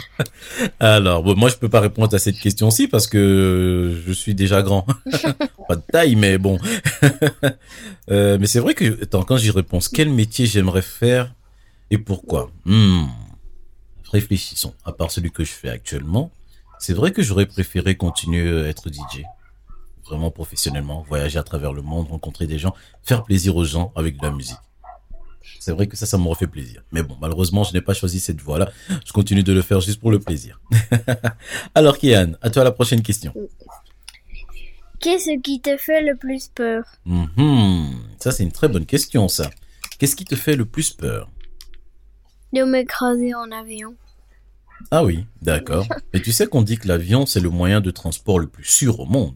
Alors, 0.80 1.22
bon, 1.22 1.34
moi, 1.36 1.48
je 1.48 1.56
peux 1.56 1.68
pas 1.68 1.80
répondre 1.80 2.14
à 2.14 2.18
cette 2.18 2.38
question-ci 2.38 2.88
parce 2.88 3.06
que 3.06 4.00
je 4.06 4.12
suis 4.12 4.34
déjà 4.34 4.62
grand. 4.62 4.86
pas 5.68 5.76
de 5.76 5.82
taille, 5.92 6.16
mais 6.16 6.38
bon. 6.38 6.58
Euh, 8.10 8.38
mais 8.40 8.46
c'est 8.46 8.60
vrai 8.60 8.74
que, 8.74 9.02
attends, 9.02 9.22
quand 9.22 9.36
j'y 9.36 9.50
réponds, 9.50 9.78
quel 9.92 10.10
métier 10.10 10.46
j'aimerais 10.46 10.82
faire 10.82 11.32
et 11.90 11.98
pourquoi? 11.98 12.50
Hmm. 12.64 13.06
Réfléchissons. 14.10 14.74
À 14.84 14.92
part 14.92 15.10
celui 15.10 15.30
que 15.30 15.44
je 15.44 15.52
fais 15.52 15.68
actuellement, 15.68 16.30
c'est 16.78 16.94
vrai 16.94 17.12
que 17.12 17.22
j'aurais 17.22 17.46
préféré 17.46 17.96
continuer 17.96 18.64
à 18.64 18.68
être 18.68 18.88
DJ 18.88 19.22
vraiment 20.10 20.32
professionnellement, 20.32 21.04
voyager 21.08 21.38
à 21.38 21.44
travers 21.44 21.72
le 21.72 21.82
monde, 21.82 22.08
rencontrer 22.08 22.48
des 22.48 22.58
gens, 22.58 22.74
faire 23.04 23.22
plaisir 23.22 23.54
aux 23.54 23.64
gens 23.64 23.92
avec 23.94 24.18
de 24.18 24.26
la 24.26 24.32
musique. 24.32 24.58
C'est 25.58 25.72
vrai 25.72 25.86
que 25.86 25.96
ça, 25.96 26.06
ça 26.06 26.16
m'aurait 26.18 26.38
fait 26.38 26.46
plaisir. 26.46 26.82
Mais 26.92 27.02
bon, 27.02 27.16
malheureusement, 27.20 27.64
je 27.64 27.72
n'ai 27.72 27.80
pas 27.80 27.94
choisi 27.94 28.20
cette 28.20 28.40
voie-là. 28.40 28.70
Je 29.04 29.12
continue 29.12 29.42
de 29.42 29.52
le 29.52 29.62
faire 29.62 29.80
juste 29.80 30.00
pour 30.00 30.10
le 30.10 30.18
plaisir. 30.18 30.60
Alors, 31.74 31.98
Kian, 31.98 32.32
à 32.42 32.50
toi 32.50 32.64
la 32.64 32.72
prochaine 32.72 33.02
question. 33.02 33.34
Qu'est-ce 35.00 35.38
qui 35.42 35.60
te 35.60 35.76
fait 35.76 36.02
le 36.02 36.14
plus 36.16 36.48
peur? 36.54 36.84
Mhm. 37.06 37.94
Ça, 38.18 38.32
c'est 38.32 38.42
une 38.42 38.52
très 38.52 38.68
bonne 38.68 38.86
question, 38.86 39.28
ça. 39.28 39.50
Qu'est-ce 39.98 40.14
qui 40.16 40.24
te 40.24 40.36
fait 40.36 40.56
le 40.56 40.64
plus 40.66 40.90
peur? 40.92 41.28
De 42.52 42.62
m'écraser 42.64 43.34
en 43.34 43.50
avion. 43.50 43.94
Ah 44.90 45.04
oui, 45.04 45.24
d'accord. 45.42 45.86
Et 46.12 46.20
tu 46.20 46.32
sais 46.32 46.46
qu'on 46.46 46.62
dit 46.62 46.76
que 46.78 46.88
l'avion, 46.88 47.24
c'est 47.26 47.40
le 47.40 47.50
moyen 47.50 47.80
de 47.80 47.90
transport 47.90 48.38
le 48.38 48.46
plus 48.46 48.64
sûr 48.64 49.00
au 49.00 49.06
monde. 49.06 49.34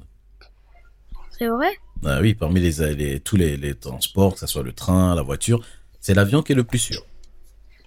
C'est 1.39 1.49
vrai? 1.49 1.71
Ah 2.05 2.21
oui, 2.21 2.35
parmi 2.35 2.61
les, 2.61 2.95
les- 2.95 3.21
tous 3.21 3.37
les, 3.37 3.57
les 3.57 3.75
transports, 3.75 4.35
que 4.35 4.41
ce 4.41 4.47
soit 4.47 4.63
le 4.63 4.73
train, 4.73 5.15
la 5.15 5.23
voiture, 5.23 5.65
c'est 6.05 6.13
l'avion 6.13 6.43
qui 6.43 6.53
est 6.53 6.55
le 6.55 6.65
plus 6.65 6.79
sûr. 6.79 7.03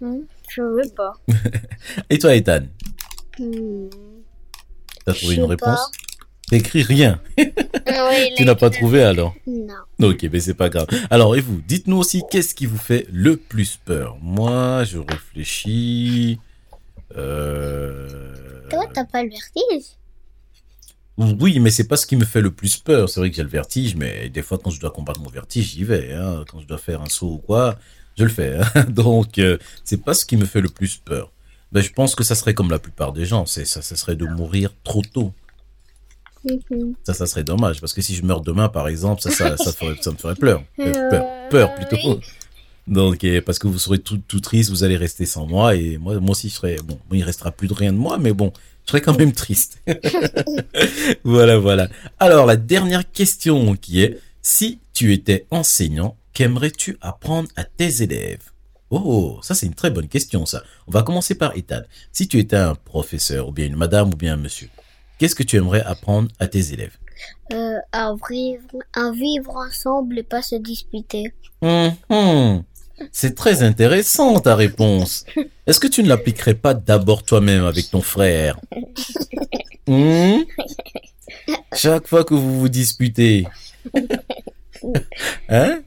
Hmm, 0.02 0.22
Je 0.50 0.62
veux 0.64 0.90
pas. 0.96 1.14
Et 2.10 2.18
toi, 2.18 2.36
Ethan, 2.36 2.62
Hmm. 3.40 3.90
t'as 5.06 5.14
trouvé 5.14 5.36
une 5.36 5.44
réponse 5.44 5.92
T'écris 6.50 6.82
rien. 6.82 7.22
Oui, 7.38 7.46
Tu 8.38 8.44
n'as 8.46 8.56
pas 8.56 8.72
trouvé 8.72 9.04
alors 9.04 9.36
Non. 9.46 9.76
Ok, 10.10 10.26
mais 10.32 10.40
c'est 10.40 10.56
pas 10.56 10.70
grave. 10.70 10.88
Alors, 11.12 11.36
et 11.36 11.42
vous, 11.42 11.62
dites-nous 11.68 11.98
aussi 11.98 12.24
qu'est-ce 12.32 12.56
qui 12.56 12.66
vous 12.66 12.78
fait 12.80 13.06
le 13.12 13.38
plus 13.38 13.78
peur? 13.86 14.18
Moi, 14.22 14.84
je 14.86 14.98
réfléchis. 14.98 16.40
Euh... 17.16 18.68
Toi, 18.72 18.86
t'as 18.94 19.06
pas 19.06 19.22
le 19.24 19.30
vertige? 19.30 19.86
Oui, 21.18 21.60
mais 21.60 21.70
c'est 21.72 21.88
pas 21.88 21.98
ce 21.98 22.06
qui 22.06 22.16
me 22.16 22.26
fait 22.26 22.42
le 22.42 22.52
plus 22.52 22.78
peur. 22.78 23.10
C'est 23.10 23.20
vrai 23.20 23.30
que 23.30 23.36
j'ai 23.36 23.44
le 23.44 23.50
vertige, 23.50 23.96
mais 23.96 24.30
des 24.30 24.42
fois, 24.42 24.58
quand 24.58 24.70
je 24.70 24.80
dois 24.80 24.92
combattre 24.92 25.20
mon 25.20 25.30
vertige, 25.30 25.72
j'y 25.74 25.84
vais. 25.84 26.14
Hein. 26.14 26.46
Quand 26.50 26.60
je 26.62 26.66
dois 26.68 26.78
faire 26.78 27.02
un 27.02 27.10
saut 27.10 27.34
ou 27.34 27.38
quoi, 27.40 27.78
je 28.18 28.24
le 28.24 28.30
fais. 28.30 28.58
hein. 28.76 28.84
Donc, 28.90 29.38
euh, 29.40 29.58
c'est 29.84 30.02
pas 30.04 30.14
ce 30.14 30.26
qui 30.26 30.38
me 30.38 30.46
fait 30.46 30.62
le 30.62 30.70
plus 30.70 30.98
peur. 30.98 31.32
Ben, 31.72 31.82
je 31.82 31.92
pense 31.92 32.16
que 32.16 32.24
ça 32.24 32.34
serait 32.36 32.54
comme 32.54 32.70
la 32.72 32.80
plupart 32.80 33.14
des 33.14 33.26
gens. 33.26 33.46
C'est 33.46 33.66
ça, 33.66 33.82
ça 33.82 33.96
serait 33.96 34.16
de 34.16 34.26
mourir 34.26 34.72
trop 34.84 35.02
tôt. 35.02 35.34
Mhm. 36.46 36.94
Ça, 37.04 37.14
ça 37.14 37.26
serait 37.26 37.44
dommage. 37.44 37.82
Parce 37.82 37.94
que 37.94 38.02
si 38.02 38.16
je 38.16 38.24
meurs 38.24 38.42
demain, 38.42 38.70
par 38.70 38.88
exemple, 38.88 39.22
ça, 39.22 39.32
ça, 39.32 39.58
ça, 39.58 39.72
ferait- 39.78 39.98
ça 40.02 40.12
me 40.12 40.18
ferait 40.18 40.36
pleur. 40.36 40.64
Euh, 40.80 40.94
Euh, 40.96 41.10
peur, 41.10 41.26
peur 41.50 41.76
plutôt. 41.76 42.20
Donc, 42.88 43.26
parce 43.46 43.60
que 43.60 43.68
vous 43.68 43.80
serez 43.80 44.00
tout, 44.00 44.18
tout 44.30 44.40
triste, 44.40 44.70
vous 44.70 44.86
allez 44.86 44.96
rester 44.96 45.26
sans 45.26 45.46
moi. 45.46 45.76
Et 45.76 45.98
moi, 45.98 46.20
moi 46.22 46.32
aussi, 46.32 46.48
je 46.50 46.54
serai, 46.56 46.78
bon, 46.84 46.98
il 47.12 47.24
restera 47.24 47.52
plus 47.52 47.68
de 47.68 47.74
rien 47.74 47.92
de 47.92 47.98
moi, 47.98 48.18
mais 48.18 48.32
bon, 48.32 48.54
je 48.86 48.92
serai 48.92 49.02
quand 49.02 49.18
même 49.18 49.34
triste. 49.34 49.80
voilà, 51.24 51.58
voilà. 51.58 51.90
Alors, 52.20 52.46
la 52.46 52.56
dernière 52.56 53.10
question 53.12 53.76
qui 53.76 54.02
est, 54.02 54.20
si 54.42 54.80
tu 54.94 55.14
étais 55.14 55.46
enseignant, 55.52 56.16
qu'aimerais-tu 56.38 57.00
apprendre 57.02 57.50
à 57.56 57.64
tes 57.64 58.04
élèves? 58.04 58.52
Oh, 58.92 59.40
ça 59.42 59.56
c'est 59.56 59.66
une 59.66 59.74
très 59.74 59.90
bonne 59.90 60.08
question, 60.08 60.46
ça. 60.46 60.62
On 60.88 60.92
va 60.92 61.02
commencer 61.02 61.34
par 61.34 61.58
Ethan. 61.58 61.82
Si 62.12 62.28
tu 62.28 62.38
étais 62.38 62.58
un 62.58 62.76
professeur, 62.76 63.48
ou 63.48 63.52
bien 63.52 63.66
une 63.66 63.76
madame, 63.76 64.14
ou 64.14 64.16
bien 64.16 64.34
un 64.34 64.38
monsieur, 64.38 64.70
qu'est-ce 65.18 65.34
que 65.34 65.42
tu 65.42 65.56
aimerais 65.56 65.82
apprendre 65.82 66.30
à 66.40 66.48
tes 66.48 66.74
élèves? 66.74 66.96
Euh, 67.54 67.80
à 67.92 68.14
vivre, 68.30 68.62
à 68.94 69.10
vivre 69.10 69.56
ensemble 69.56 70.20
et 70.20 70.24
pas 70.24 70.44
se 70.44 70.54
disputer. 70.58 71.34
Mhm. 71.64 72.64
C'est 73.12 73.34
très 73.34 73.64
intéressant 73.64 74.40
ta 74.40 74.56
réponse. 74.56 75.26
Est-ce 75.66 75.80
que 75.80 75.88
tu 75.88 76.04
ne 76.04 76.08
l'appliquerais 76.08 76.54
pas 76.54 76.76
d'abord 76.76 77.24
toi-même 77.24 77.66
avec 77.66 77.90
ton 77.90 78.02
frère? 78.02 78.60
Hmm 79.88 80.44
Chaque 81.74 82.08
fois 82.08 82.24
que 82.24 82.36
vous 82.36 82.60
vous 82.60 82.70
disputez. 82.70 83.48
Hein? 85.50 85.82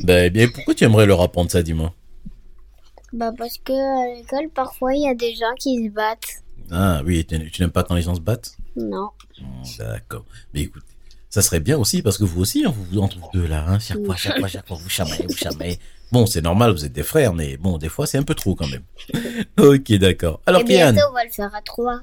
Ben 0.00 0.32
bien, 0.32 0.48
pourquoi 0.48 0.74
tu 0.74 0.84
aimerais 0.84 1.06
leur 1.06 1.20
apprendre 1.20 1.50
ça, 1.50 1.62
dis-moi? 1.62 1.92
Bah 3.12 3.32
parce 3.36 3.58
que 3.58 3.72
à 3.72 4.16
l'école 4.16 4.48
parfois 4.52 4.94
il 4.94 5.02
y 5.02 5.08
a 5.08 5.14
des 5.14 5.34
gens 5.34 5.54
qui 5.58 5.84
se 5.86 5.90
battent. 5.90 6.42
Ah 6.70 7.02
oui, 7.04 7.24
tu 7.24 7.50
tu 7.50 7.62
n'aimes 7.62 7.70
pas 7.70 7.84
quand 7.84 7.94
les 7.94 8.02
gens 8.02 8.14
se 8.14 8.20
battent? 8.20 8.56
Non. 8.76 9.10
Hmm, 9.40 9.62
D'accord. 9.78 10.24
Mais 10.52 10.62
écoute, 10.62 10.82
ça 11.30 11.42
serait 11.42 11.60
bien 11.60 11.78
aussi 11.78 12.02
parce 12.02 12.18
que 12.18 12.24
vous 12.24 12.40
aussi, 12.40 12.64
hein, 12.64 12.72
vous 12.74 12.84
vous 12.84 12.98
entre 12.98 13.18
vous 13.18 13.28
deux 13.32 13.46
là, 13.46 13.64
hein, 13.68 13.78
chaque 13.78 14.04
fois, 14.04 14.16
chaque 14.16 14.38
fois, 14.38 14.48
chaque 14.48 14.66
fois, 14.66 14.76
vous 14.80 14.88
chamaillez, 14.88 15.26
vous 15.26 15.36
chamaillez. 15.36 15.78
Bon, 16.12 16.26
c'est 16.26 16.42
normal, 16.42 16.72
vous 16.72 16.84
êtes 16.84 16.92
des 16.92 17.02
frères, 17.02 17.34
mais 17.34 17.56
bon, 17.56 17.78
des 17.78 17.88
fois, 17.88 18.06
c'est 18.06 18.18
un 18.18 18.22
peu 18.22 18.34
trop 18.34 18.54
quand 18.54 18.68
même. 18.68 18.84
ok, 19.58 19.92
d'accord. 19.94 20.40
Alors, 20.46 20.60
et 20.60 20.64
bientôt 20.64 21.00
on 21.10 21.12
va 21.12 21.24
le 21.24 21.30
faire 21.30 21.54
à 21.54 21.60
trois. 21.62 22.00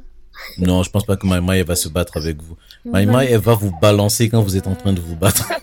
Non, 0.58 0.84
je 0.84 0.89
pense 0.89 1.06
pas 1.06 1.15
que 1.15 1.25
Maïmaï 1.25 1.60
elle 1.60 1.65
va 1.65 1.75
se 1.75 1.89
battre 1.89 2.17
avec 2.17 2.41
vous. 2.41 2.58
Maïmaï, 2.86 3.27
elle 3.32 3.39
va 3.39 3.54
vous 3.54 3.71
balancer 3.82 4.30
quand 4.30 4.41
vous 4.41 4.58
êtes 4.58 4.67
en 4.67 4.75
train 4.75 4.93
de 4.93 5.01
vous 5.01 5.15
battre. 5.15 5.47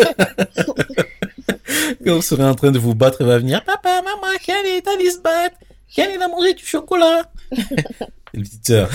quand 2.05 2.15
vous 2.15 2.23
serez 2.23 2.45
en 2.45 2.55
train 2.55 2.71
de 2.71 2.79
vous 2.79 2.95
battre, 2.95 3.19
elle 3.21 3.27
va 3.27 3.39
venir. 3.39 3.65
Papa, 3.65 4.03
maman, 4.03 4.37
Ken 4.43 4.65
est 4.67 5.11
se 5.11 5.21
battre. 5.21 5.57
Ken, 5.95 6.11
il 6.15 6.23
a 6.23 6.29
mangé 6.29 6.55
du 6.55 6.65
chocolat? 6.65 7.23
Une 8.35 8.43
petite 8.43 8.67
sœur. 8.67 8.91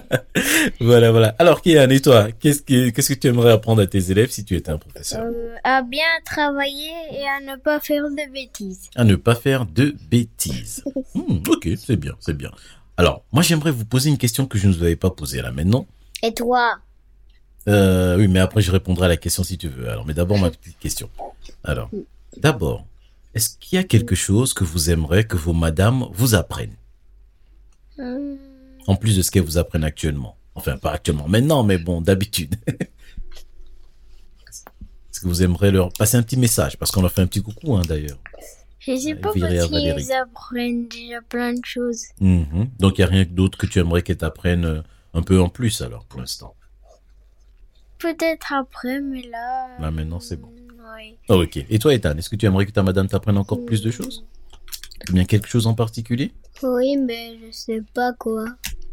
voilà, 0.80 1.10
voilà. 1.10 1.34
Alors, 1.38 1.60
Kian, 1.60 1.90
et 1.90 2.00
toi, 2.00 2.28
qu'est-ce 2.30 2.62
que, 2.62 2.90
qu'est-ce 2.90 3.14
que 3.14 3.18
tu 3.18 3.26
aimerais 3.26 3.52
apprendre 3.52 3.82
à 3.82 3.86
tes 3.86 4.10
élèves 4.10 4.30
si 4.30 4.44
tu 4.44 4.56
étais 4.56 4.70
un 4.70 4.78
professeur? 4.78 5.24
Euh, 5.24 5.54
à 5.64 5.82
bien 5.82 6.04
travailler 6.24 6.92
et 7.12 7.26
à 7.26 7.40
ne 7.40 7.56
pas 7.56 7.80
faire 7.80 8.04
de 8.04 8.32
bêtises. 8.32 8.88
À 8.94 9.04
ne 9.04 9.16
pas 9.16 9.34
faire 9.34 9.66
de 9.66 9.94
bêtises. 10.08 10.84
Hmm, 11.14 11.38
ok, 11.48 11.68
c'est 11.76 11.96
bien, 11.96 12.14
c'est 12.20 12.36
bien. 12.36 12.52
Alors, 13.00 13.24
moi, 13.32 13.42
j'aimerais 13.42 13.70
vous 13.70 13.86
poser 13.86 14.10
une 14.10 14.18
question 14.18 14.44
que 14.44 14.58
je 14.58 14.68
ne 14.68 14.74
vous 14.74 14.82
avais 14.82 14.94
pas 14.94 15.08
posée 15.08 15.40
là 15.40 15.50
maintenant. 15.52 15.86
Et 16.22 16.34
toi? 16.34 16.80
Euh, 17.66 18.18
oui, 18.18 18.28
mais 18.28 18.40
après, 18.40 18.60
je 18.60 18.70
répondrai 18.70 19.06
à 19.06 19.08
la 19.08 19.16
question 19.16 19.42
si 19.42 19.56
tu 19.56 19.68
veux. 19.68 19.88
Alors, 19.88 20.04
mais 20.04 20.12
d'abord, 20.12 20.36
ma 20.36 20.50
petite 20.50 20.78
question. 20.78 21.08
Alors, 21.64 21.88
d'abord, 22.36 22.84
est-ce 23.34 23.56
qu'il 23.58 23.76
y 23.76 23.78
a 23.78 23.84
quelque 23.84 24.14
chose 24.14 24.52
que 24.52 24.64
vous 24.64 24.90
aimeriez 24.90 25.24
que 25.24 25.38
vos 25.38 25.54
madames 25.54 26.08
vous 26.12 26.34
apprennent? 26.34 26.76
Hum, 27.98 28.36
En 28.86 28.96
plus 28.96 29.16
de 29.16 29.22
ce 29.22 29.30
qu'elles 29.30 29.44
vous 29.44 29.56
apprennent 29.56 29.84
actuellement. 29.84 30.36
Enfin, 30.54 30.76
pas 30.76 30.92
actuellement 30.92 31.26
maintenant, 31.26 31.62
mais 31.62 31.78
bon, 31.78 32.02
d'habitude. 32.02 32.56
Est-ce 34.50 35.20
que 35.20 35.26
vous 35.26 35.42
aimeriez 35.42 35.70
leur 35.70 35.90
passer 35.94 36.18
un 36.18 36.22
petit 36.22 36.36
message? 36.36 36.76
Parce 36.76 36.90
qu'on 36.90 37.00
leur 37.00 37.12
fait 37.12 37.22
un 37.22 37.26
petit 37.26 37.40
coucou, 37.40 37.78
hein, 37.78 37.82
d'ailleurs. 37.88 38.18
Je 38.90 38.96
sais 38.96 39.14
pas 39.14 39.30
parce 39.38 39.68
qu'ils 39.68 40.12
apprennent 40.12 40.88
déjà 40.88 41.20
plein 41.22 41.52
de 41.52 41.64
choses. 41.64 42.06
Mhm. 42.20 42.70
Donc, 42.78 42.98
il 42.98 43.02
n'y 43.02 43.04
a 43.04 43.10
rien 43.10 43.24
d'autre 43.24 43.56
que 43.56 43.66
tu 43.66 43.78
aimerais 43.78 44.02
qu'elles 44.02 44.16
t'apprennent 44.16 44.64
euh, 44.64 44.82
un 45.14 45.22
peu 45.22 45.40
en 45.40 45.48
plus, 45.48 45.80
alors, 45.80 46.04
pour 46.06 46.20
l'instant. 46.20 46.54
Peut-être 47.98 48.52
après, 48.52 49.00
mais 49.00 49.22
là. 49.22 49.78
Là, 49.78 49.90
maintenant, 49.90 50.20
c'est 50.20 50.36
bon. 50.36 50.48
Oui. 50.96 51.16
Ah, 51.28 51.36
ok. 51.36 51.64
Et 51.68 51.78
toi, 51.78 51.94
Ethan, 51.94 52.16
est-ce 52.16 52.28
que 52.28 52.36
tu 52.36 52.46
aimerais 52.46 52.66
que 52.66 52.72
ta 52.72 52.82
madame 52.82 53.06
t'apprenne 53.06 53.36
encore 53.38 53.64
plus 53.64 53.82
de 53.82 53.90
choses? 53.90 54.24
Ou 55.08 55.12
bien 55.12 55.24
quelque 55.24 55.48
chose 55.48 55.66
en 55.66 55.74
particulier? 55.74 56.32
Oui, 56.62 56.96
mais 56.96 57.38
je 57.38 57.52
sais 57.52 57.82
pas 57.94 58.12
quoi. 58.12 58.44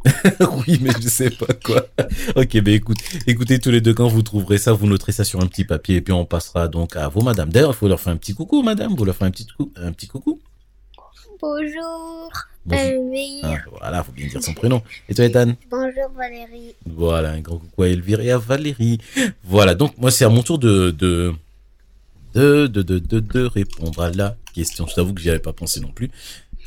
Oui, 0.68 0.80
mais 0.82 0.92
je 1.02 1.08
sais 1.10 1.30
pas 1.30 1.54
quoi. 1.64 1.86
ok, 2.36 2.62
ben 2.62 2.74
écoute, 2.74 2.98
écoutez 3.26 3.60
tous 3.60 3.72
les 3.72 3.82
deux 3.82 3.94
quand 3.94 4.08
vous 4.08 4.22
trouverez 4.22 4.58
ça, 4.58 4.74
vous 4.74 4.88
noterez 4.88 5.12
ça 5.12 5.24
sur 5.24 5.42
un 5.42 5.48
petit 5.48 5.64
papier 5.66 5.98
et 5.98 6.02
puis 6.02 6.14
on 6.14 6.26
passera 6.26 6.68
donc 6.68 6.96
à 6.96 7.08
vos 7.08 7.22
madames. 7.22 7.50
D'ailleurs, 7.50 7.72
il 7.72 7.76
faut 7.76 7.88
leur 7.88 8.00
faire 8.00 8.14
un 8.14 8.18
petit 8.18 8.34
coucou, 8.34 8.62
madame. 8.64 8.96
Vous 8.96 9.06
leur 9.06 9.16
faites 9.16 9.28
un 9.28 9.32
petit 9.32 9.46
coucou, 9.46 9.72
un 9.76 9.92
petit 9.92 10.08
coucou. 10.08 10.40
Bonjour, 11.42 12.32
Bonjour. 12.66 12.84
Elvire. 12.84 13.44
Ah, 13.44 13.58
voilà, 13.80 14.04
faut 14.04 14.12
bien 14.12 14.28
dire 14.28 14.44
son 14.44 14.54
prénom. 14.54 14.82
Et 15.08 15.14
toi, 15.14 15.26
Ethan? 15.26 15.54
Bonjour 15.70 16.10
Valérie. 16.18 16.74
Voilà, 16.86 17.32
un 17.32 17.40
grand 17.42 17.58
coucou 17.58 17.84
à 17.84 17.90
Elvire 17.90 18.22
et 18.22 18.32
à 18.32 18.38
Valérie. 18.40 18.98
Voilà, 19.44 19.76
donc 19.76 19.98
moi 19.98 20.10
c'est 20.10 20.26
à 20.26 20.30
mon 20.30 20.42
tour 20.42 20.58
de 20.58 20.90
de 20.92 21.34
de 22.34 22.66
de 22.68 22.82
de, 22.82 23.00
de, 23.00 23.20
de 23.20 23.44
répondre 23.46 24.02
à 24.02 24.10
la 24.10 24.36
question. 24.54 24.88
Je 24.88 24.96
t'avoue 24.96 25.14
que 25.14 25.22
j'y 25.22 25.30
avais 25.30 25.40
pas 25.40 25.54
pensé 25.54 25.80
non 25.80 25.90
plus. 25.92 26.10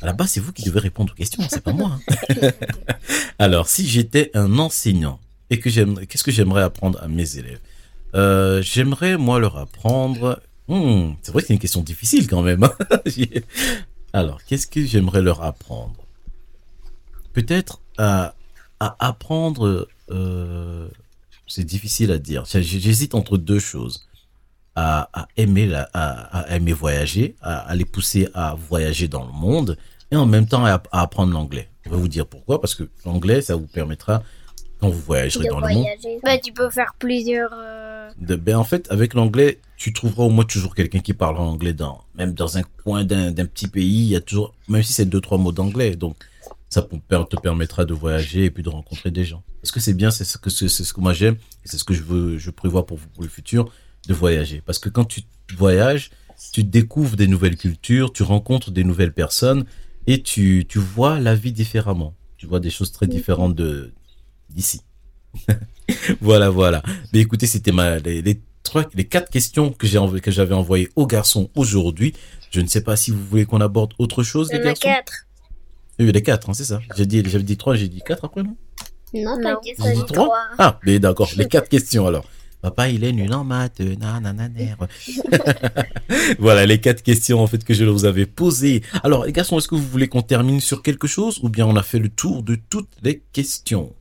À 0.03 0.07
la 0.07 0.13
base, 0.15 0.31
c'est 0.31 0.41
vous 0.41 0.53
qui 0.53 0.63
devez 0.63 0.81
répondre 0.81 1.13
aux 1.13 1.17
questions, 1.17 1.43
c'est 1.51 1.63
pas 1.63 1.73
moi. 1.73 1.99
hein. 2.11 2.51
Alors, 3.39 3.69
si 3.69 3.87
j'étais 3.87 4.31
un 4.35 4.59
enseignant 4.59 5.21
et 5.51 5.59
que 5.61 5.69
j'aime, 5.69 6.07
qu'est-ce 6.07 6.25
que 6.25 6.31
j'aimerais 6.31 6.63
apprendre 6.63 7.03
à 7.03 7.09
mes 7.09 7.37
élèves? 7.37 7.61
Euh, 8.15 8.63
J'aimerais 8.63 9.17
moi 9.19 9.39
leur 9.39 9.57
apprendre. 9.59 10.41
Hmm, 10.69 11.13
c'est 11.23 11.33
vrai 11.33 11.43
que 11.43 11.49
c'est 11.49 11.55
une 11.55 11.61
question 11.61 11.83
difficile 11.83 12.27
quand 12.29 12.43
même. 12.43 12.63
hein. 12.65 12.73
Alors, 14.13 14.43
qu'est-ce 14.45 14.67
que 14.67 14.85
j'aimerais 14.85 15.23
leur 15.23 15.43
apprendre? 15.43 15.97
Peut-être 17.33 17.81
à 17.99 18.35
à 18.81 18.97
apprendre. 19.07 19.89
euh, 20.11 20.89
c'est 21.47 21.65
difficile 21.65 22.11
à 22.13 22.19
dire. 22.19 22.45
J'hésite 22.47 23.15
entre 23.15 23.37
deux 23.37 23.59
choses. 23.59 24.09
À, 24.77 25.09
à 25.13 25.27
aimer 25.37 25.67
la, 25.67 25.91
à, 25.93 26.39
à 26.53 26.57
aimer 26.57 26.73
voyager, 26.73 27.35
à, 27.43 27.59
à 27.59 27.75
les 27.75 27.85
pousser 27.85 28.29
à 28.35 28.55
voyager 28.55 29.09
dans 29.09 29.25
le 29.27 29.33
monde, 29.33 29.77
et 30.13 30.17
en 30.17 30.27
même 30.27 30.47
temps 30.47 30.65
à, 30.65 30.81
apprendre 30.93 31.33
l'anglais. 31.33 31.69
Je 31.85 31.91
vais 31.91 31.97
vous 31.97 32.09
dire 32.09 32.25
pourquoi, 32.27 32.61
parce 32.61 32.75
que 32.77 32.85
l'anglais, 33.05 33.43
ça 33.43 33.57
vous 33.57 33.67
permettra, 33.67 34.23
quand 34.81 34.89
vous 34.89 35.01
voyagerez 35.01 35.45
De 35.47 35.51
dans 35.51 35.61
le 35.61 35.75
monde, 35.75 35.83
voyager. 35.85 36.19
Bah, 36.23 36.39
tu 36.39 36.53
peux 36.53 36.71
faire 36.71 36.95
plusieurs. 36.99 37.51
euh, 37.53 38.11
de, 38.19 38.37
ben 38.37 38.57
en 38.57 38.65
fait, 38.65 38.87
avec 38.91 39.15
l'anglais, 39.15 39.59
tu 39.77 39.93
trouveras 39.93 40.25
au 40.25 40.31
moins 40.31 40.45
toujours 40.45 40.75
quelqu'un 40.75 41.01
qui 41.01 41.15
parlera 41.15 41.43
anglais 41.43 41.73
dans, 41.73 42.03
même 42.15 42.33
dans 42.33 42.57
un 42.57 42.63
coin 42.85 43.05
d'un 43.05 43.33
petit 43.33 43.67
pays, 43.67 44.03
il 44.05 44.09
y 44.09 44.17
a 44.17 44.21
toujours, 44.21 44.55
même 44.69 44.83
si 44.85 44.93
c'est 44.93 45.05
deux, 45.07 45.21
trois 45.21 45.37
mots 45.39 45.53
d'anglais. 45.53 45.97
Donc, 45.97 46.17
ça 46.69 46.83
te 46.83 47.37
permettra 47.41 47.85
de 47.85 47.93
voyager 47.93 48.45
et 48.45 48.51
puis 48.51 48.63
de 48.63 48.69
rencontrer 48.69 49.11
des 49.11 49.25
gens. 49.25 49.43
Parce 49.61 49.73
que 49.73 49.81
c'est 49.81 49.95
bien, 49.95 50.11
c'est 50.13 50.25
ce 50.25 50.39
que, 50.39 50.49
c'est 50.49 50.69
ce 50.69 50.93
que 50.93 51.01
moi 51.01 51.13
j'aime, 51.13 51.35
et 51.65 51.69
c'est 51.69 51.77
ce 51.77 51.85
que 51.85 51.93
je 51.95 52.03
veux, 52.05 52.39
je 52.39 52.51
prévois 52.51 52.87
pour 52.87 52.99
vous, 52.99 53.09
pour 53.09 53.25
le 53.25 53.29
futur, 53.29 53.73
de 54.09 54.15
voyager. 54.15 54.63
Parce 54.65 54.79
que 54.79 54.89
quand 54.89 55.05
tu 55.05 55.23
voyages, 55.57 56.11
tu 56.53 56.65
découvres 56.65 57.17
des 57.17 57.27
nouvelles 57.27 57.57
cultures, 57.57 58.13
tu 58.13 58.23
rencontres 58.23 58.71
des 58.71 58.85
nouvelles 58.85 59.13
personnes, 59.13 59.65
et 60.07 60.23
tu, 60.23 60.65
tu 60.69 60.79
vois 60.79 61.21
la 61.21 61.35
vie 61.35 61.53
différemment. 61.53 62.15
Tu 62.37 62.47
vois 62.47 62.61
des 62.61 62.71
choses 62.71 62.91
très 62.93 63.07
différentes 63.07 63.55
de, 63.55 63.93
d'ici. 64.49 64.81
voilà, 66.21 66.51
voilà. 66.51 66.83
Mais 67.13 67.21
écoutez, 67.21 67.47
c'était 67.47 67.73
ma, 67.73 67.99
les, 67.99 68.23
les 68.23 68.41
trois, 68.63 68.87
les 68.95 69.05
quatre 69.05 69.31
questions 69.31 69.71
que 69.73 69.87
j'ai 69.87 69.99
que 70.23 70.31
j'avais 70.31 70.55
envoyées 70.55 70.89
aux 70.97 71.07
garçons 71.07 71.51
aujourd'hui. 71.55 72.15
Je 72.51 72.61
ne 72.61 72.67
sais 72.67 72.81
pas 72.83 72.97
si 72.97 73.11
vous 73.11 73.25
voulez 73.25 73.45
qu'on 73.45 73.61
aborde 73.61 73.93
autre 73.99 74.23
chose, 74.23 74.49
Il 74.51 74.57
les 74.57 74.59
y 74.59 74.63
en 74.63 74.65
a 74.65 74.67
garçons. 74.75 74.81
quatre. 74.89 75.27
Oui, 75.99 76.11
les 76.11 76.23
quatre, 76.23 76.49
hein, 76.49 76.55
c'est 76.55 76.65
ça. 76.65 76.81
J'ai 76.97 77.05
dit, 77.07 77.23
j'avais 77.27 77.45
dit 77.45 77.59
trois, 77.59 77.77
j'ai 77.77 77.89
dit 77.89 78.01
quatre 78.01 78.25
après, 78.25 78.43
non? 78.43 78.57
Non, 79.13 79.39
t'as 79.43 79.57
dit 79.61 79.75
dit 79.77 80.05
trois? 80.07 80.39
Ah, 80.59 80.79
mais 80.85 80.99
d'accord, 80.99 81.29
les 81.37 81.47
quatre 81.47 81.69
questions 81.69 82.07
alors. 82.07 82.25
Papa, 82.63 82.91
il 82.91 83.05
est 83.05 83.13
nul 83.13 83.33
en 83.33 83.43
maths, 83.43 83.81
nanananer. 83.81 84.75
voilà, 86.39 86.67
les 86.67 86.79
quatre 86.81 87.03
questions 87.03 87.41
en 87.43 87.47
fait 87.47 87.65
que 87.65 87.73
je 87.73 87.85
vous 87.85 88.05
avais 88.05 88.27
posées. 88.27 88.83
Alors, 89.03 89.25
les 89.25 89.33
garçons, 89.33 89.59
est-ce 89.59 89.69
que 89.69 89.75
vous 89.75 89.87
voulez 89.87 90.09
qu'on 90.09 90.21
termine 90.23 90.61
sur 90.61 90.83
quelque 90.83 91.07
chose 91.07 91.41
ou 91.43 91.49
bien 91.49 91.67
on 91.67 91.77
a 91.77 91.83
fait 91.83 91.99
le 91.99 92.11
tour 92.11 92.43
de 92.43 92.59
toutes 92.69 92.91
les 93.03 93.23
questions? 93.33 93.95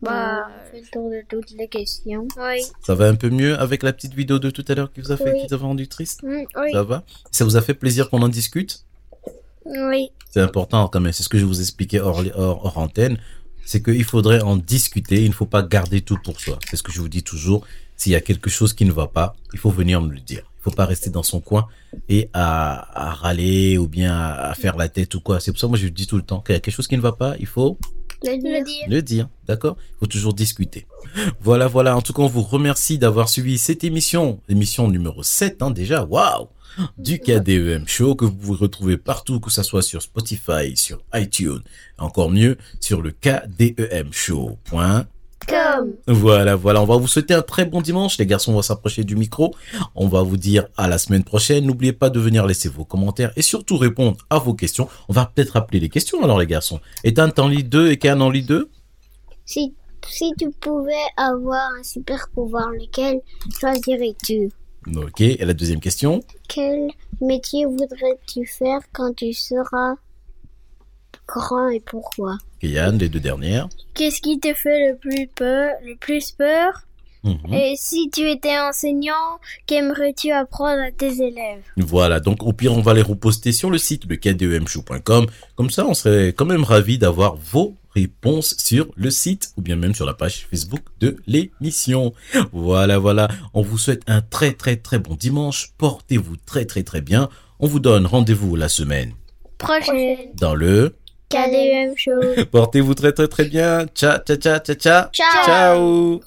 Bah, 0.00 0.46
on 0.48 0.70
fait 0.70 0.80
le 0.82 0.86
tour 0.92 1.10
de 1.10 1.22
toutes 1.28 1.50
les 1.58 1.66
questions. 1.66 2.28
Oui. 2.36 2.62
Ça 2.82 2.94
va 2.94 3.08
un 3.08 3.14
peu 3.16 3.30
mieux 3.30 3.58
avec 3.58 3.82
la 3.82 3.92
petite 3.92 4.14
vidéo 4.14 4.38
de 4.38 4.50
tout 4.50 4.64
à 4.68 4.74
l'heure 4.74 4.92
qui 4.92 5.00
vous 5.00 5.10
a 5.10 5.16
fait, 5.16 5.32
Oui. 5.32 5.40
qui 5.40 5.46
vous 5.48 5.54
a 5.54 5.58
rendu 5.58 5.88
triste? 5.88 6.22
Mm, 6.22 6.44
oui. 6.56 6.72
Ça 6.72 6.82
va? 6.82 7.04
Ça 7.32 7.44
vous 7.44 7.56
a 7.56 7.62
fait 7.62 7.74
plaisir 7.74 8.10
qu'on 8.10 8.22
en 8.22 8.28
discute? 8.28 8.84
Oui. 9.64 10.10
C'est 10.30 10.40
important 10.40 10.88
quand 10.88 11.00
même, 11.00 11.12
c'est 11.12 11.22
ce 11.22 11.28
que 11.28 11.38
je 11.38 11.44
vous 11.44 11.60
expliquais 11.60 12.00
hors, 12.00 12.22
hors, 12.36 12.66
hors 12.66 12.78
antenne, 12.78 13.18
c'est 13.64 13.82
qu'il 13.82 14.04
faudrait 14.04 14.42
en 14.42 14.56
discuter, 14.56 15.22
il 15.22 15.28
ne 15.30 15.34
faut 15.34 15.46
pas 15.46 15.62
garder 15.62 16.02
tout 16.02 16.18
pour 16.22 16.38
soi. 16.38 16.58
C'est 16.68 16.76
ce 16.76 16.82
que 16.82 16.92
je 16.92 17.00
vous 17.00 17.08
dis 17.08 17.22
toujours, 17.22 17.66
s'il 18.04 18.12
y 18.12 18.16
a 18.16 18.20
quelque 18.20 18.50
chose 18.50 18.74
qui 18.74 18.84
ne 18.84 18.92
va 18.92 19.06
pas, 19.06 19.34
il 19.54 19.58
faut 19.58 19.70
venir 19.70 20.02
me 20.02 20.12
le 20.12 20.20
dire. 20.20 20.42
Il 20.60 20.62
faut 20.64 20.70
pas 20.70 20.84
rester 20.84 21.08
dans 21.08 21.22
son 21.22 21.40
coin 21.40 21.66
et 22.10 22.28
à, 22.34 23.08
à 23.08 23.14
râler 23.14 23.78
ou 23.78 23.88
bien 23.88 24.14
à, 24.14 24.50
à 24.50 24.54
faire 24.54 24.76
la 24.76 24.90
tête 24.90 25.14
ou 25.14 25.20
quoi. 25.20 25.40
C'est 25.40 25.52
pour 25.52 25.58
ça 25.58 25.66
que 25.66 25.70
moi 25.70 25.78
je 25.78 25.88
dis 25.88 26.06
tout 26.06 26.16
le 26.16 26.22
temps 26.22 26.40
qu'il 26.40 26.54
y 26.54 26.56
a 26.56 26.60
quelque 26.60 26.74
chose 26.74 26.86
qui 26.86 26.98
ne 26.98 27.02
va 27.02 27.12
pas, 27.12 27.34
il 27.40 27.46
faut 27.46 27.78
dire. 28.22 28.86
le 28.88 29.00
dire, 29.00 29.28
d'accord? 29.46 29.76
Il 29.78 29.98
faut 30.00 30.06
toujours 30.06 30.34
discuter. 30.34 30.86
Voilà, 31.40 31.66
voilà. 31.66 31.96
En 31.96 32.02
tout 32.02 32.12
cas, 32.12 32.22
on 32.22 32.26
vous 32.26 32.42
remercie 32.42 32.98
d'avoir 32.98 33.30
suivi 33.30 33.56
cette 33.56 33.84
émission, 33.84 34.40
émission 34.50 34.88
numéro 34.88 35.22
7, 35.22 35.62
hein, 35.62 35.70
déjà, 35.70 36.04
waouh 36.04 36.48
du 36.98 37.20
KDEM 37.20 37.86
Show 37.86 38.16
que 38.16 38.24
vous 38.24 38.34
pouvez 38.34 38.58
retrouver 38.58 38.96
partout, 38.96 39.38
que 39.38 39.50
ce 39.50 39.62
soit 39.62 39.82
sur 39.82 40.02
Spotify, 40.02 40.76
sur 40.76 40.98
iTunes, 41.14 41.62
encore 41.98 42.30
mieux, 42.30 42.58
sur 42.80 43.00
le 43.00 43.12
KDEM 43.12 44.12
Show. 44.12 44.58
Point. 44.64 45.06
Comme. 45.46 45.94
Voilà, 46.06 46.56
voilà. 46.56 46.82
On 46.82 46.86
va 46.86 46.96
vous 46.96 47.06
souhaiter 47.06 47.34
un 47.34 47.42
très 47.42 47.66
bon 47.66 47.80
dimanche. 47.80 48.18
Les 48.18 48.26
garçons 48.26 48.52
vont 48.52 48.62
s'approcher 48.62 49.04
du 49.04 49.16
micro. 49.16 49.54
On 49.94 50.08
va 50.08 50.22
vous 50.22 50.36
dire 50.36 50.66
à 50.76 50.88
la 50.88 50.98
semaine 50.98 51.24
prochaine. 51.24 51.66
N'oubliez 51.66 51.92
pas 51.92 52.10
de 52.10 52.18
venir 52.18 52.46
laisser 52.46 52.68
vos 52.68 52.84
commentaires 52.84 53.32
et 53.36 53.42
surtout 53.42 53.76
répondre 53.76 54.16
à 54.30 54.38
vos 54.38 54.54
questions. 54.54 54.88
On 55.08 55.12
va 55.12 55.26
peut-être 55.26 55.56
appeler 55.56 55.80
les 55.80 55.88
questions 55.88 56.22
alors, 56.22 56.38
les 56.38 56.46
garçons. 56.46 56.80
Ethan 57.04 57.30
en 57.38 57.48
lit 57.48 57.64
2 57.64 57.90
et 57.90 57.98
Ken 57.98 58.22
en 58.22 58.30
lit 58.30 58.42
2 58.42 58.70
Si, 59.44 59.74
si 60.08 60.32
tu 60.38 60.50
pouvais 60.50 60.92
avoir 61.16 61.70
un 61.78 61.82
super 61.82 62.28
pouvoir, 62.34 62.70
lequel 62.70 63.20
choisirais-tu? 63.60 64.50
Ok, 64.96 65.20
et 65.20 65.44
la 65.44 65.54
deuxième 65.54 65.80
question? 65.80 66.20
Quel 66.48 66.90
métier 67.20 67.64
voudrais-tu 67.64 68.46
faire 68.46 68.80
quand 68.92 69.14
tu 69.14 69.32
seras 69.32 69.94
grand 71.26 71.68
et 71.68 71.80
pourquoi? 71.80 72.38
Yann, 72.62 72.98
les 72.98 73.08
deux 73.08 73.20
dernières. 73.20 73.68
Qu'est-ce 73.94 74.20
qui 74.20 74.40
te 74.40 74.52
fait 74.54 74.90
le 74.90 74.96
plus 74.96 75.26
peur, 75.26 75.72
le 75.84 75.96
plus 75.96 76.30
peur? 76.32 76.82
Mhm. 77.24 77.54
Et 77.54 77.74
si 77.76 78.10
tu 78.10 78.28
étais 78.30 78.58
enseignant, 78.58 79.38
qu'aimerais-tu 79.66 80.30
apprendre 80.30 80.82
à 80.82 80.90
tes 80.90 81.22
élèves? 81.22 81.62
Voilà, 81.78 82.20
donc 82.20 82.42
au 82.42 82.52
pire, 82.52 82.72
on 82.74 82.82
va 82.82 82.92
les 82.92 83.02
reposter 83.02 83.52
sur 83.52 83.70
le 83.70 83.78
site 83.78 84.06
de 84.06 84.14
kdemshow.com. 84.14 85.26
Comme 85.56 85.70
ça, 85.70 85.86
on 85.86 85.94
serait 85.94 86.28
quand 86.28 86.44
même 86.44 86.64
ravis 86.64 86.98
d'avoir 86.98 87.36
vos 87.36 87.74
réponses 87.94 88.56
sur 88.58 88.88
le 88.96 89.10
site 89.10 89.52
ou 89.56 89.62
bien 89.62 89.76
même 89.76 89.94
sur 89.94 90.04
la 90.04 90.14
page 90.14 90.46
Facebook 90.50 90.82
de 91.00 91.16
l'émission. 91.26 92.12
Voilà, 92.52 92.98
voilà. 92.98 93.28
On 93.54 93.62
vous 93.62 93.78
souhaite 93.78 94.02
un 94.06 94.20
très 94.20 94.52
très 94.52 94.76
très 94.76 94.98
bon 94.98 95.14
dimanche. 95.14 95.72
Portez-vous 95.78 96.36
très 96.44 96.66
très 96.66 96.82
très 96.82 97.00
bien. 97.00 97.28
On 97.60 97.66
vous 97.68 97.80
donne 97.80 98.04
rendez-vous 98.04 98.56
la 98.56 98.68
semaine 98.68 99.12
Prochaine. 99.58 100.18
dans 100.34 100.54
le... 100.54 100.96
Portez-vous 102.50 102.94
très 102.94 103.12
très 103.12 103.28
très 103.28 103.44
bien. 103.44 103.86
Ciao, 103.94 104.18
ciao, 104.18 104.36
ciao, 104.36 104.58
ciao, 104.58 104.76
ciao. 104.76 105.08
Ciao. 105.12 105.44
Ciao. 105.44 106.20